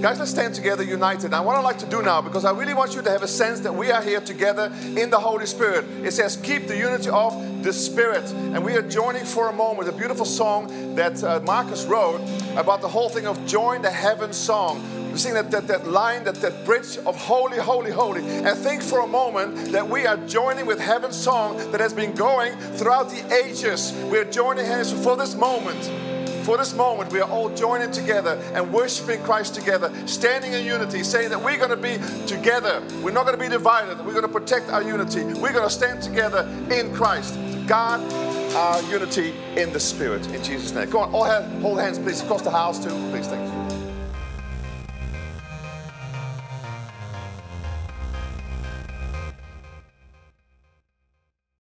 Guys, 0.01 0.17
let's 0.19 0.31
stand 0.31 0.55
together 0.55 0.81
united. 0.81 1.31
Now, 1.31 1.43
what 1.43 1.57
I'd 1.57 1.63
like 1.65 1.79
to 1.79 1.85
do 1.87 2.01
now, 2.01 2.21
because 2.21 2.45
I 2.45 2.51
really 2.51 2.73
want 2.73 2.95
you 2.95 3.01
to 3.01 3.09
have 3.09 3.21
a 3.21 3.27
sense 3.27 3.59
that 3.61 3.73
we 3.73 3.91
are 3.91 4.01
here 4.01 4.21
together 4.21 4.71
in 4.95 5.09
the 5.09 5.19
Holy 5.19 5.45
Spirit. 5.45 5.83
It 6.05 6.13
says, 6.13 6.37
keep 6.37 6.67
the 6.67 6.77
unity 6.77 7.09
of 7.09 7.63
the 7.63 7.73
Spirit. 7.73 8.31
And 8.31 8.63
we 8.63 8.75
are 8.75 8.81
joining 8.81 9.25
for 9.25 9.49
a 9.49 9.53
moment 9.53 9.89
a 9.89 9.91
beautiful 9.91 10.25
song 10.25 10.95
that 10.95 11.21
uh, 11.21 11.41
Marcus 11.41 11.83
wrote 11.83 12.21
about 12.55 12.79
the 12.79 12.87
whole 12.87 13.09
thing 13.09 13.27
of 13.27 13.45
join 13.45 13.81
the 13.81 13.91
heaven 13.91 14.31
song. 14.31 14.96
We 15.17 15.31
that, 15.31 15.49
that, 15.49 15.67
that 15.67 15.87
line, 15.87 16.25
that, 16.25 16.35
that 16.35 16.63
bridge 16.63 16.97
of 16.99 17.15
holy, 17.15 17.57
holy, 17.57 17.89
holy. 17.89 18.21
And 18.23 18.55
think 18.55 18.83
for 18.83 18.99
a 18.99 19.07
moment 19.07 19.71
that 19.71 19.89
we 19.89 20.05
are 20.05 20.15
joining 20.27 20.67
with 20.67 20.79
heaven's 20.79 21.15
song 21.15 21.57
that 21.71 21.79
has 21.79 21.91
been 21.91 22.13
going 22.13 22.53
throughout 22.53 23.09
the 23.09 23.33
ages. 23.33 23.93
We 24.11 24.19
are 24.19 24.25
joining 24.25 24.65
hands 24.65 24.93
for 24.93 25.17
this 25.17 25.33
moment 25.33 25.91
for 26.43 26.55
this 26.55 26.73
moment, 26.73 27.11
we 27.11 27.19
are 27.19 27.29
all 27.29 27.53
joining 27.53 27.91
together 27.91 28.41
and 28.53 28.71
worshiping 28.71 29.21
Christ 29.23 29.53
together, 29.53 29.91
standing 30.07 30.53
in 30.53 30.65
unity, 30.65 31.03
saying 31.03 31.27
that 31.31 31.43
we're 31.43 31.57
going 31.57 31.71
to 31.71 31.75
be 31.75 31.97
together. 32.25 32.81
We're 33.03 33.11
not 33.11 33.25
going 33.25 33.37
to 33.37 33.43
be 33.43 33.49
divided. 33.49 33.97
We're 34.05 34.13
going 34.13 34.21
to 34.21 34.29
protect 34.29 34.69
our 34.69 34.81
unity. 34.81 35.25
We're 35.25 35.51
going 35.51 35.67
to 35.67 35.69
stand 35.69 36.01
together 36.01 36.47
in 36.71 36.93
Christ. 36.93 37.37
God, 37.67 37.99
our 38.53 38.81
unity 38.83 39.33
in 39.57 39.73
the 39.73 39.79
Spirit. 39.81 40.25
In 40.27 40.41
Jesus' 40.41 40.71
name. 40.71 40.89
Come 40.89 41.01
on, 41.01 41.13
all 41.13 41.25
hold 41.59 41.81
hands, 41.81 41.99
please, 41.99 42.21
across 42.21 42.43
the 42.43 42.51
house, 42.51 42.81
too. 42.81 42.91
Please, 43.11 43.27
thank 43.27 43.45
you. 43.45 43.56